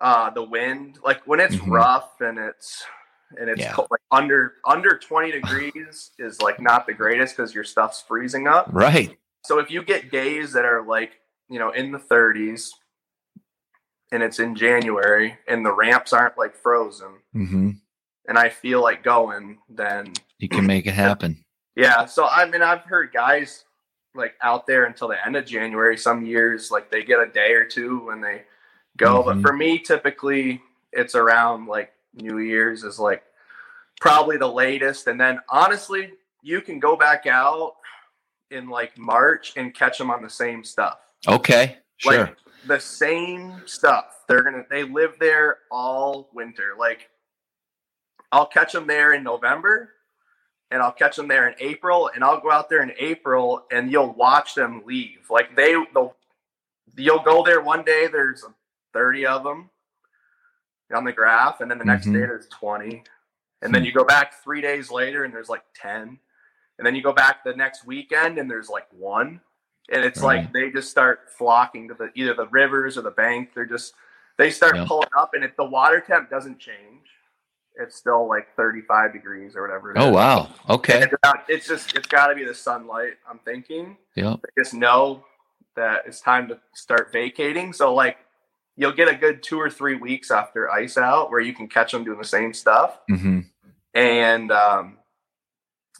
[0.00, 0.98] uh the wind.
[1.04, 1.70] Like when it's Mhm.
[1.70, 2.84] rough and it's
[3.38, 3.72] and it's Yeah.
[3.74, 8.46] cold, like under under 20 degrees is like not the greatest because your stuff's freezing
[8.46, 8.70] up.
[8.72, 9.18] Right.
[9.44, 12.70] So if you get days that are like, you know, in the 30s
[14.12, 17.70] and it's in January and the ramps aren't like frozen hmm
[18.28, 21.42] and I feel like going, then You can make it happen.
[21.76, 23.64] yeah, so I mean, I've heard guys
[24.14, 25.96] like out there until the end of January.
[25.96, 28.42] Some years, like they get a day or two when they
[28.98, 29.22] go.
[29.22, 29.24] Mhm.
[29.24, 30.60] But for me, typically,
[30.92, 33.22] it's around like New Year's is like
[33.98, 35.06] probably the latest.
[35.06, 36.10] And then honestly,
[36.42, 37.76] you can go back out
[38.50, 40.98] in like March and catch them on the same stuff.
[41.26, 41.78] Okay.
[41.96, 42.36] Sure.
[42.68, 44.24] The same stuff.
[44.28, 46.74] They're gonna they live there all winter.
[46.78, 47.08] Like
[48.30, 49.94] I'll catch them there in November
[50.70, 53.90] and I'll catch them there in April and I'll go out there in April and
[53.90, 55.30] you'll watch them leave.
[55.30, 56.14] Like they they'll
[56.96, 58.44] you'll go there one day there's
[58.92, 59.70] 30 of them
[60.94, 62.12] on the graph and then the next Mhm.
[62.14, 63.02] day there's 20
[63.62, 66.18] and then you go back 3 days later and there's like 10
[66.78, 69.40] and then you go back the next weekend and there's like one
[69.90, 70.42] and it's Right.
[70.42, 73.94] like they just start flocking to the either the rivers or the bank they're just
[74.36, 74.84] they start Yeah.
[74.86, 77.06] pulling up and if the water temp doesn't change
[77.80, 80.14] it's still like 35 degrees or whatever Oh is.
[80.14, 80.48] wow.
[80.68, 81.02] Okay.
[81.02, 84.36] it's, about- it's just it's got to be the sunlight i'm thinking Yeah.
[84.42, 85.24] they just know
[85.76, 88.16] that it's time to start vacating so like
[88.76, 91.92] you'll get a good two or three weeks after ice out where you can catch
[91.92, 93.40] them doing the same stuff hmm
[93.94, 94.97] and um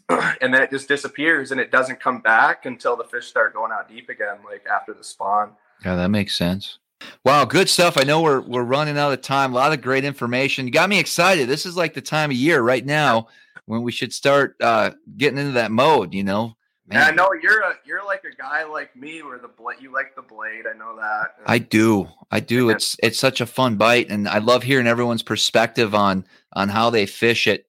[0.41, 3.73] and then it just disappears and it doesn't come back until the fish start going
[3.73, 5.53] out deep again like after the spawn
[5.85, 6.79] Yeah, that makes sense.
[7.25, 7.97] Wow, good stuff.
[7.97, 9.53] I know we're we're running out of time.
[9.53, 10.67] A lot of great information.
[10.67, 11.49] You got me excited.
[11.49, 13.29] This is like the time of year right now
[13.67, 16.13] when we should start uh, getting into that mode.
[16.13, 16.57] You know,
[16.91, 19.93] and i know you're a you're like a guy like me where the blade you
[19.93, 22.09] like the blade i know that I do.
[22.31, 22.67] I do.
[22.67, 22.73] Yeah.
[22.73, 26.91] It's it's such a fun bite, and I love hearing everyone's perspective on on how
[26.91, 27.67] they fish it.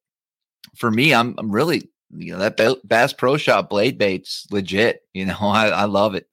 [0.76, 5.04] For me, I'm I'm really you know that Bass Pro Shop blade bait's legit.
[5.14, 6.28] You know, I I love it.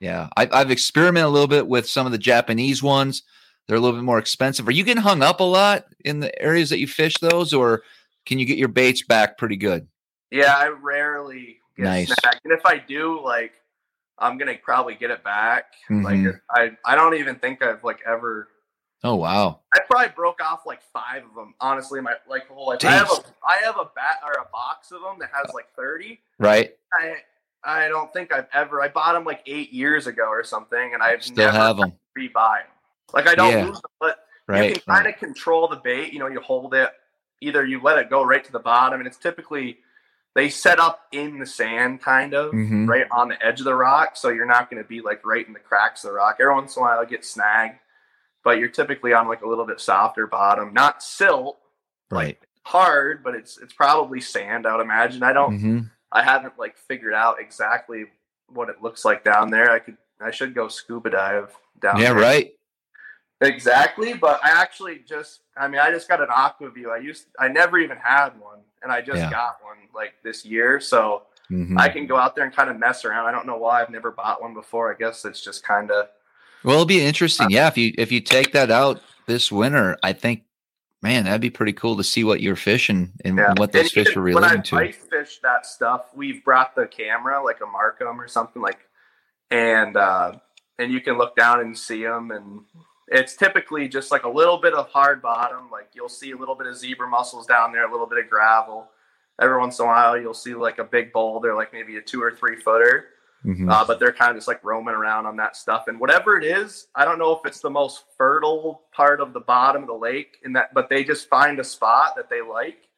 [0.00, 0.28] Yeah.
[0.36, 3.22] I, I've experimented a little bit with some of the Japanese ones.
[3.68, 4.66] They're a little bit more expensive.
[4.66, 7.82] Are you getting hung up a lot in the areas that you fish those, or
[8.26, 9.86] can you get your baits back pretty good?
[10.30, 12.06] yeah i rarely get Nice.
[12.06, 13.52] snagged and if i do like
[14.18, 16.02] i'm gonna probably get it back Mhm.
[16.02, 18.48] like i i don't even think i've like ever
[19.04, 21.54] Oh wow, I probably broke off like five of them.
[21.60, 22.84] Honestly, my like whole life.
[22.84, 26.20] I have a have a bat or a box of them that has like thirty.
[26.38, 26.72] right?
[26.92, 27.16] I
[27.64, 28.80] I don't think I've ever.
[28.80, 31.92] I bought them like eight years ago or something, and I've Still never have them,
[32.16, 32.66] rebuy them.
[33.12, 33.64] Like I don't Yeah.
[33.66, 34.68] lose them, but right?
[34.68, 36.12] you can kind of control the bait.
[36.12, 36.90] You know, you hold it.
[37.40, 39.78] Either you let it go right to the bottom, and it's typically
[40.34, 42.88] they set up in the sand, kind of Mhm.
[42.88, 45.44] right on the edge of the rock, so you're not going to be like right
[45.46, 46.36] in the cracks of the rock.
[46.40, 47.78] Every once in a while, it get snagged,
[48.44, 51.58] but you're typically on like a little bit softer bottom, not silt,
[52.10, 52.38] right.
[52.64, 54.66] hard, but it's it's probably sand.
[54.66, 55.22] I would imagine.
[55.22, 55.80] I don't hmm
[56.12, 58.04] I haven't like figured out exactly
[58.48, 59.70] what it looks like down there.
[59.70, 62.22] I could I should go scuba dive down Yeah, there.
[62.22, 62.52] right.
[63.40, 66.90] Exactly, but I actually just I mean I just got an Aqua-Vu.
[66.90, 69.30] I used I never even had one and I just Yeah.
[69.30, 70.78] got one like this year.
[70.80, 71.76] So Mhm.
[71.78, 73.26] I can go out there and kind of mess around.
[73.26, 74.92] I don't know why I've never bought one before.
[74.92, 76.08] I guess it's just kind of
[76.64, 77.50] Well, it'll be interesting.
[77.50, 80.44] Yeah, if you if you take that out this winter, I think,
[81.02, 83.54] man, that'd be pretty cool to see what you're fishing and yeah.
[83.56, 84.92] what those And fish are when relating I to.
[84.92, 88.78] fish that stuff, we've brought the camera like a Marcum or something like,
[89.50, 90.32] and uh,
[90.78, 92.60] and you can look down and see them, and
[93.08, 95.70] it's typically just like a little bit of hard bottom.
[95.70, 98.30] Like you'll see a little bit of zebra mussels down there, a little bit of
[98.30, 98.88] gravel.
[99.40, 102.22] Every once in a while, you'll see like a big boulder, like maybe a two
[102.22, 103.06] or three footer.
[103.44, 103.70] Mhm.
[103.70, 105.88] uh, but they're kind of just like roaming around on that stuff.
[105.88, 109.40] And whatever it is, I don't know if it's the most fertile part of the
[109.40, 112.88] bottom of the lake, in that, but they just find a spot that they like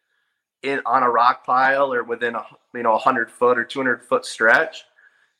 [0.62, 3.78] in on a rock pile or within a you know a hundred foot or two
[3.78, 4.84] hundred foot stretch,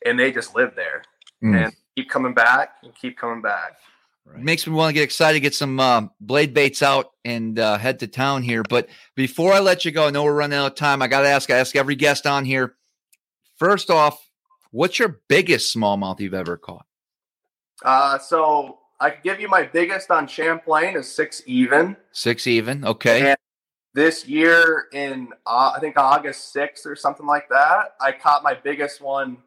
[0.06, 1.02] and they just live there
[1.42, 1.64] Mm.
[1.66, 3.76] and keep coming back and keep coming back.
[4.36, 7.98] Makes me want to get excited, get some um, blade baits out and uh, head
[8.00, 8.62] to town here.
[8.62, 11.02] But before I let you go, I know we're running out of time.
[11.02, 12.74] I got to ask, I ask every guest on here.
[13.58, 14.23] First off,
[14.74, 16.84] what's your biggest smallmouth you've ever caught?
[17.84, 21.96] Uh, so I can give you my biggest on Champlain is six even.
[22.12, 22.84] Six even.
[22.84, 23.30] Okay.
[23.30, 23.36] And
[23.94, 28.54] this year in uh, I think August sixth or something like that, I caught my
[28.54, 29.38] biggest one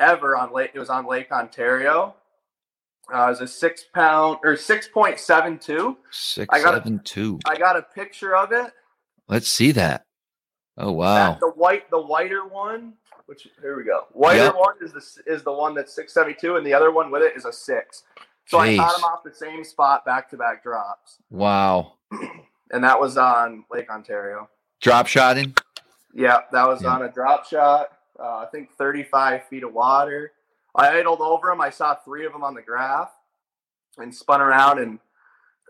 [0.00, 0.72] ever on Lake.
[0.74, 2.14] It was on Lake Ontario.
[3.12, 5.96] Uh, it was a six pound or six point seven two.
[6.10, 7.38] Six, I got a- seven, two.
[7.46, 8.72] I got a picture of it.
[9.28, 10.06] Let's see that.
[10.76, 11.30] Oh wow.
[11.30, 12.94] That's the white, the whiter one.
[13.26, 14.06] Which here we go.
[14.12, 14.54] Whiter Yep.
[14.56, 17.22] one is the is the one that's six seventy two, and the other one with
[17.22, 18.04] it is a six.
[18.46, 18.94] So I caught Jeez.
[18.96, 21.94] them off the same spot, back to back drops, Wow.
[22.70, 24.48] and that was on Lake Ontario.
[24.80, 25.54] Drop shotting.
[26.14, 26.90] Yeah, that was Yeah.
[26.94, 27.90] on a drop shot.
[28.18, 30.32] Uh, I think 35 feet of water.
[30.76, 31.60] I idled over them.
[31.60, 33.10] I saw three of them on the graph
[33.98, 35.00] and spun around and,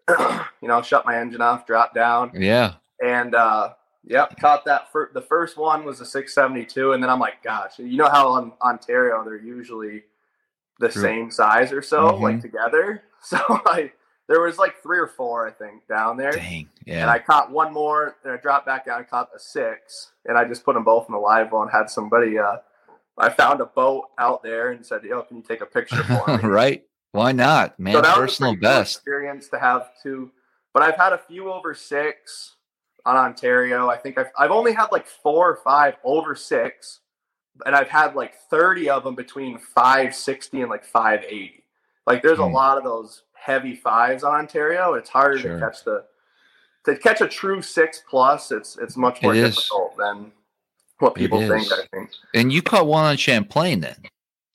[0.60, 2.30] you know, shut my engine off, dropped down.
[2.34, 2.74] Yeah.
[3.02, 3.72] And, uh,
[4.06, 4.90] yep, caught that.
[4.92, 6.92] Fir- the first one was a 672.
[6.92, 10.04] And then I'm like, gosh, you know how on Ontario they're usually
[10.78, 11.02] the True.
[11.02, 12.20] same size or so, Mhm.
[12.20, 13.02] like together.
[13.22, 13.90] So I,
[14.28, 16.30] there was like three or four, I think, down there.
[16.30, 16.68] Dang.
[16.86, 20.12] And I caught one more, and I dropped back down and caught a six.
[20.26, 22.38] And I just put them both in the live well and had somebody.
[22.38, 22.58] Uh,
[23.18, 26.36] I found a boat out there and said, "Yo, can you take a picture for
[26.42, 26.84] me?" right.
[27.12, 27.94] Why not, man?
[27.94, 28.96] so that was a Personal cool best.
[28.96, 30.30] experience to have too.
[30.74, 32.55] But I've had a few over six
[33.06, 33.88] on Ontario.
[33.88, 37.00] I think I've I've only had like four or five over six,
[37.64, 41.64] and I've had like thirty of them between five sixty and like five eighty.
[42.06, 42.52] Like there's a Hmm.
[42.54, 44.94] lot of those heavy fives on Ontario.
[44.94, 45.54] It's harder Sure.
[45.54, 46.04] to catch the
[46.84, 48.50] to catch a true six plus.
[48.52, 49.56] It's it's much more It is.
[49.56, 50.32] difficult than
[50.98, 51.64] what people think.
[51.66, 51.72] is.
[51.72, 52.10] I think.
[52.34, 53.96] And you caught one on Champlain then.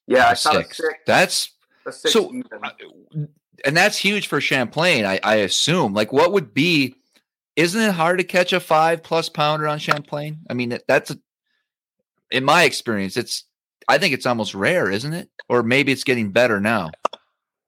[0.08, 0.80] Yeah, I a caught six.
[0.80, 0.94] a six.
[1.06, 1.52] That's
[1.86, 3.30] A six so- even.
[3.66, 5.94] and that's huge for Champlain, I, I assume.
[5.94, 6.96] Like, what would be?
[7.56, 10.40] Isn't it hard to catch a five plus pounder on Champlain?
[10.50, 11.20] I mean, that- that's a,
[12.32, 13.46] in my experience, it's.
[13.88, 15.30] I think it's almost rare, isn't it?
[15.50, 16.92] Or maybe it's getting better now.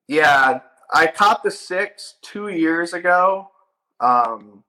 [0.07, 0.59] Yeah,
[0.93, 3.49] I caught the six two years ago.
[3.99, 4.63] Um,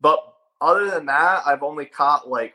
[0.00, 0.20] but
[0.60, 2.54] other than that, I've only caught like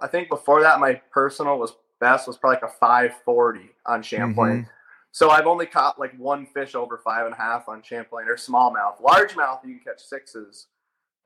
[0.00, 4.02] I think before that my personal was best was probably like a five forty on
[4.02, 4.68] Champlain.
[5.12, 8.36] So I've only caught like one fish over five and a half on Champlain or
[8.36, 9.00] smallmouth.
[9.02, 10.68] Largemouth you can catch sixes,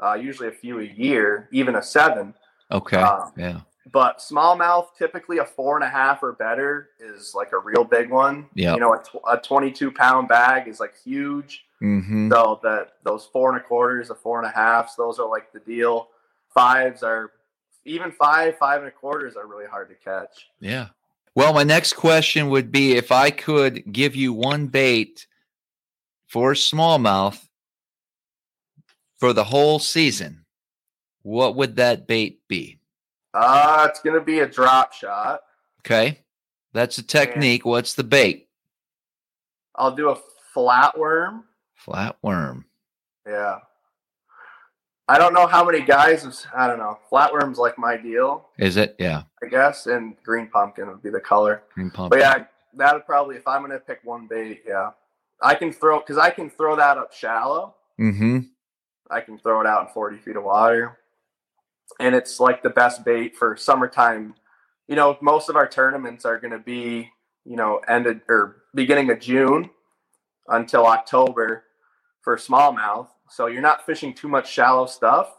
[0.02, 2.34] uh, usually a few a year, even a seven.
[2.70, 2.96] Okay.
[2.96, 3.60] Um, yeah.
[3.92, 8.10] But smallmouth, typically a four and a half or better is like a real big
[8.10, 8.46] one.
[8.54, 8.74] Yeah.
[8.74, 11.64] You know, a, tw- a 22 pound bag is like huge.
[11.82, 12.32] Mm-hmm.
[12.32, 15.52] So that those four and a quarters, the four and a halves, those are like
[15.52, 16.08] the deal.
[16.54, 17.32] Fives are
[17.84, 20.48] even five, five and a quarters are really hard to catch.
[20.60, 20.88] Yeah.
[21.34, 25.26] Well, my next question would be if I could give you one bait
[26.28, 27.40] for smallmouth
[29.18, 30.44] for the whole season,
[31.22, 32.78] what would that bait be?
[33.32, 35.40] Uh, it's going to be a drop shot.
[35.80, 36.20] Okay.
[36.72, 37.64] That's a technique.
[37.64, 38.48] What's the bait?
[39.74, 40.18] I'll do a
[40.54, 41.42] flatworm.
[41.84, 42.64] Flatworm.
[43.26, 43.58] Yeah.
[45.06, 46.98] I don't know how many guys, have, I don't know.
[47.12, 48.96] Flatworm's like my deal, Is it?
[48.98, 49.24] Yeah.
[49.42, 49.86] I guess.
[49.86, 51.62] And green pumpkin would be the color.
[51.74, 52.10] Green pump.
[52.10, 52.44] But yeah,
[52.76, 54.90] that would probably if I'm gonna pick one bait, yeah,
[55.42, 57.74] I can throw because I can throw that up shallow.
[58.00, 58.40] Mm-hmm.
[59.10, 60.98] I can throw it out in 40 feet of water,
[62.00, 64.34] and it's like the best bait for summertime.
[64.88, 67.10] You know, most of our tournaments are gonna be
[67.44, 69.70] you know ended or beginning of June
[70.48, 71.64] until October
[72.22, 73.08] for smallmouth.
[73.34, 75.34] So you're not fishing too much shallow stuff.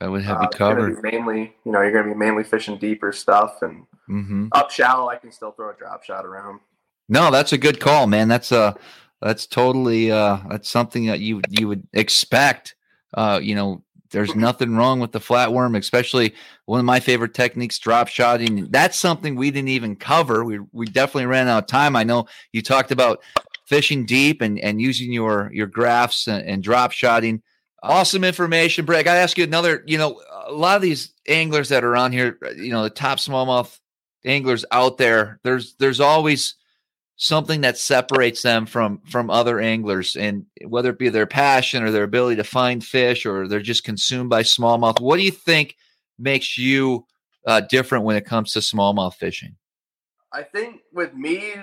[0.00, 1.02] I would have Uh, you covered.
[1.02, 5.08] mainly, you know, you're going to be mainly fishing deeper stuff, and hmm up shallow,
[5.08, 6.60] I can still throw a drop shot around.
[7.08, 8.28] No, that's a good call, man.
[8.28, 8.74] That's uh
[9.20, 12.76] that's totally uh that's something that you you would expect.
[13.14, 13.82] Uh, you know,
[14.12, 16.34] there's nothing wrong with the flatworm, especially
[16.66, 18.68] one of my favorite techniques, drop shotting.
[18.70, 20.44] That's something we didn't even cover.
[20.44, 21.96] We we definitely ran out of time.
[21.96, 23.22] I know you talked about
[23.70, 27.42] fishing deep and and using your your graphs and, and drop shotting.
[27.82, 29.00] Awesome information, Brett.
[29.00, 29.82] I gotta ask you another.
[29.86, 33.18] You know, a lot of these anglers that are on here, you know, the top
[33.18, 33.78] smallmouth
[34.26, 35.40] anglers out there.
[35.44, 36.56] There's there's always
[37.16, 41.90] something that separates them from from other anglers and whether it be their passion or
[41.90, 45.76] their ability to find fish or they're just consumed by smallmouth what do you think
[46.18, 47.04] makes you
[47.46, 49.54] uh, different when it comes to smallmouth fishing
[50.32, 51.54] I think with me,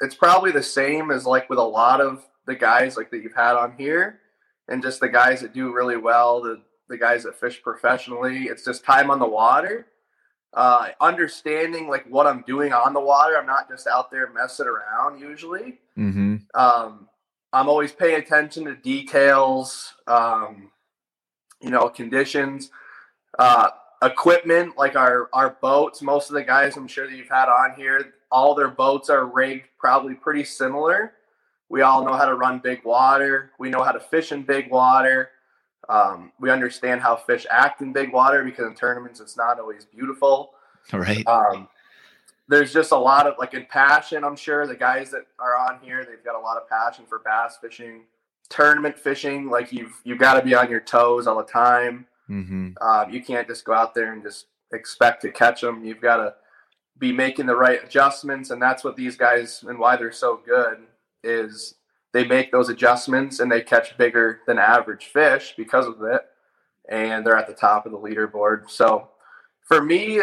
[0.00, 3.34] it's probably the same as like with a lot of the guys like that you've
[3.34, 4.20] had on here,
[4.68, 8.44] and just the guys that do really well, the the guys that fish professionally.
[8.44, 9.86] It's just time on the water,
[10.52, 13.36] uh, understanding like what I'm doing on the water.
[13.36, 15.78] I'm not just out there messing around usually.
[15.96, 16.36] mm-hmm.
[16.54, 17.08] Um,
[17.54, 20.72] I'm always paying attention to details, um,
[21.60, 22.70] you know, conditions,
[23.38, 23.70] uh,
[24.02, 26.02] equipment, like our, our boats.
[26.02, 29.26] Most of the guys I'm sure that you've had on here, all their boats are
[29.26, 31.12] rigged probably pretty similar.
[31.68, 33.52] We all know how to run big water.
[33.60, 35.30] We know how to fish in big water.
[35.88, 39.84] Um, we understand how fish act in big water because in tournaments it's not always
[39.84, 40.54] beautiful
[40.92, 41.68] right um,
[42.48, 45.78] there's just a lot of like in passion i'm sure the guys that are on
[45.82, 48.02] here they've got a lot of passion for bass fishing
[48.48, 52.70] tournament fishing like you've you've got to be on your toes all the time mm-hmm.
[52.80, 56.16] um, you can't just go out there and just expect to catch them you've got
[56.16, 56.34] to
[56.98, 60.78] be making the right adjustments and that's what these guys and why they're so good
[61.22, 61.74] is
[62.12, 66.22] they make those adjustments and they catch bigger than average fish because of it
[66.88, 68.70] and they're at the top of the leaderboard.
[68.70, 69.08] So
[69.66, 70.20] for me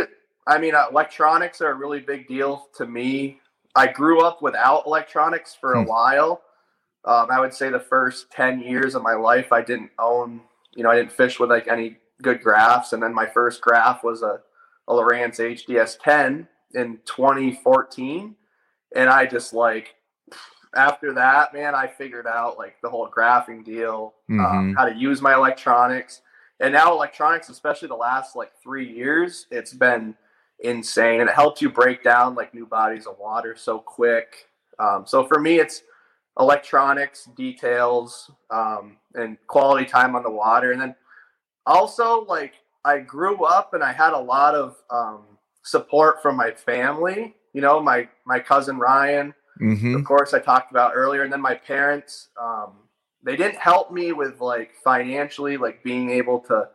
[0.47, 3.39] i mean electronics are a really big deal to me.
[3.76, 5.89] I grew up without electronics for a Hmm.
[5.89, 6.41] while.
[7.03, 10.39] Um, i would say the first 10 years of my life i didn't own
[10.76, 14.03] you know i didn't fish with like any good graphs and then my first graph
[14.03, 14.39] was a,
[14.88, 18.36] a lowrance hds 10 in 2014
[18.95, 19.95] and i just like
[20.76, 24.76] after that man i figured out like the whole graphing deal um, Mhm.
[24.78, 26.22] how to use my electronics
[26.59, 30.15] and now electronics especially the last like three years it's been
[30.59, 34.47] insane and it helps you break down like new bodies of water so quick
[34.80, 35.84] um, so for me it's
[36.39, 40.95] electronics details um, and quality time on the water and then
[41.65, 42.53] also like
[42.86, 45.24] i grew up and i had a lot of um,
[45.64, 49.95] support from my family you know my my cousin ryan Mm-hmm.
[49.95, 52.72] of course i talked about earlier and then my parents um,
[53.24, 56.68] they didn't help me with like financially like being able to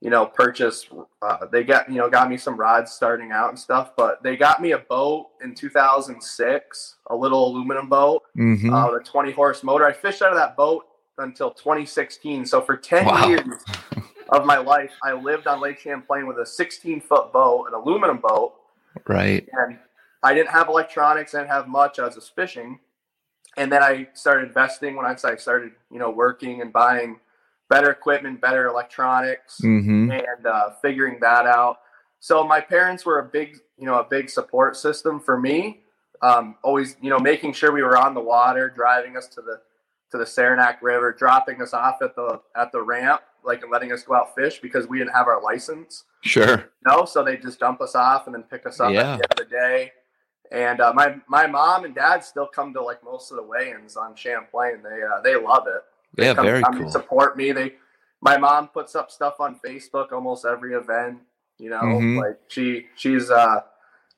[0.00, 0.86] you know purchase
[1.22, 4.36] uh, they got you know got me some rods starting out and stuff but they
[4.36, 8.72] got me a boat in 2006 a little aluminum boat Mm-hmm.
[8.72, 10.84] uh, with a 20 horse motor i fished out of that boat
[11.18, 13.26] until 2016 so for 10 Wow.
[13.28, 13.40] years
[14.32, 18.18] of my life i lived on lake champlain with a 16 foot boat an aluminum
[18.18, 18.54] boat
[19.06, 19.78] right and
[20.22, 21.98] I didn't have electronics, I didn't have much.
[21.98, 22.78] I was just fishing,
[23.56, 27.18] and then I started investing when I started, you know, working and buying
[27.68, 30.10] better equipment, better electronics, mm-hmm.
[30.12, 31.78] and uh, figuring that out.
[32.20, 35.80] So my parents were a big, you know, a big support system for me.
[36.20, 39.60] Um, always, you know, making sure we were on the water, driving us to the
[40.12, 43.90] to the Saranac River, dropping us off at the at the ramp, like and letting
[43.92, 46.04] us go out fish because we didn't have our license.
[46.22, 49.00] sure No, so they just dump us off and then pick us up Yeah.
[49.00, 49.92] at the end of the day.
[50.52, 53.96] And uh, my my mom and dad still come to like most of the weigh-ins
[53.96, 54.82] on Champlain.
[54.82, 55.82] They uh, they love it.
[56.14, 57.52] They yeah come, very come cool Support me.
[57.52, 57.74] They
[58.20, 61.18] my mom puts up stuff on Facebook almost every event.
[61.58, 62.20] You know, Mhm.
[62.20, 63.60] like she she's uh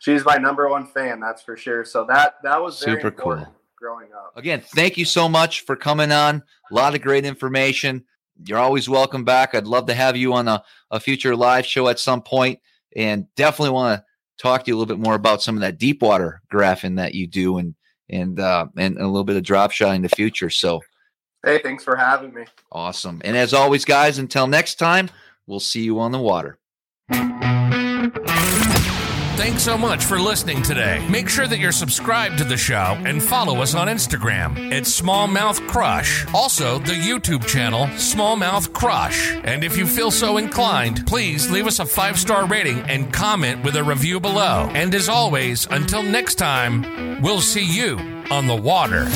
[0.01, 1.20] she's my number one fan.
[1.20, 1.84] That's for sure.
[1.84, 3.55] So that that was very Super important cool.
[3.85, 4.32] Growing up.
[4.35, 6.43] Again, thank you so much for coming on.
[6.70, 8.03] A lot of great information.
[8.47, 9.55] You're always welcome back.
[9.55, 12.61] I'd love to have you on a, a future live show at some point
[12.97, 14.05] and definitely want to
[14.39, 17.14] talk to you a little bit more about some of that deep water graphing that
[17.14, 17.74] you do and
[18.09, 20.49] and uh and a little bit of drop shot in the future.
[20.49, 20.80] So
[21.45, 22.45] Hey, thanks for having me.
[22.72, 23.20] awesome.
[23.22, 25.11] And as always, guys, until next time,
[25.47, 26.57] we'll see you on the water.
[29.45, 31.07] Thanks so much for listening today.
[31.11, 35.68] Make sure that you're subscribed to the show and follow us on Instagram at Smallmouth
[35.68, 36.24] Crush.
[36.32, 39.34] Also, the YouTube channel Smallmouth Crush.
[39.45, 43.62] And if you feel so inclined, please leave us a five star rating and comment
[43.62, 44.70] with a review below.
[44.72, 47.99] And as always, until next time, we'll see you
[48.30, 49.09] on the water.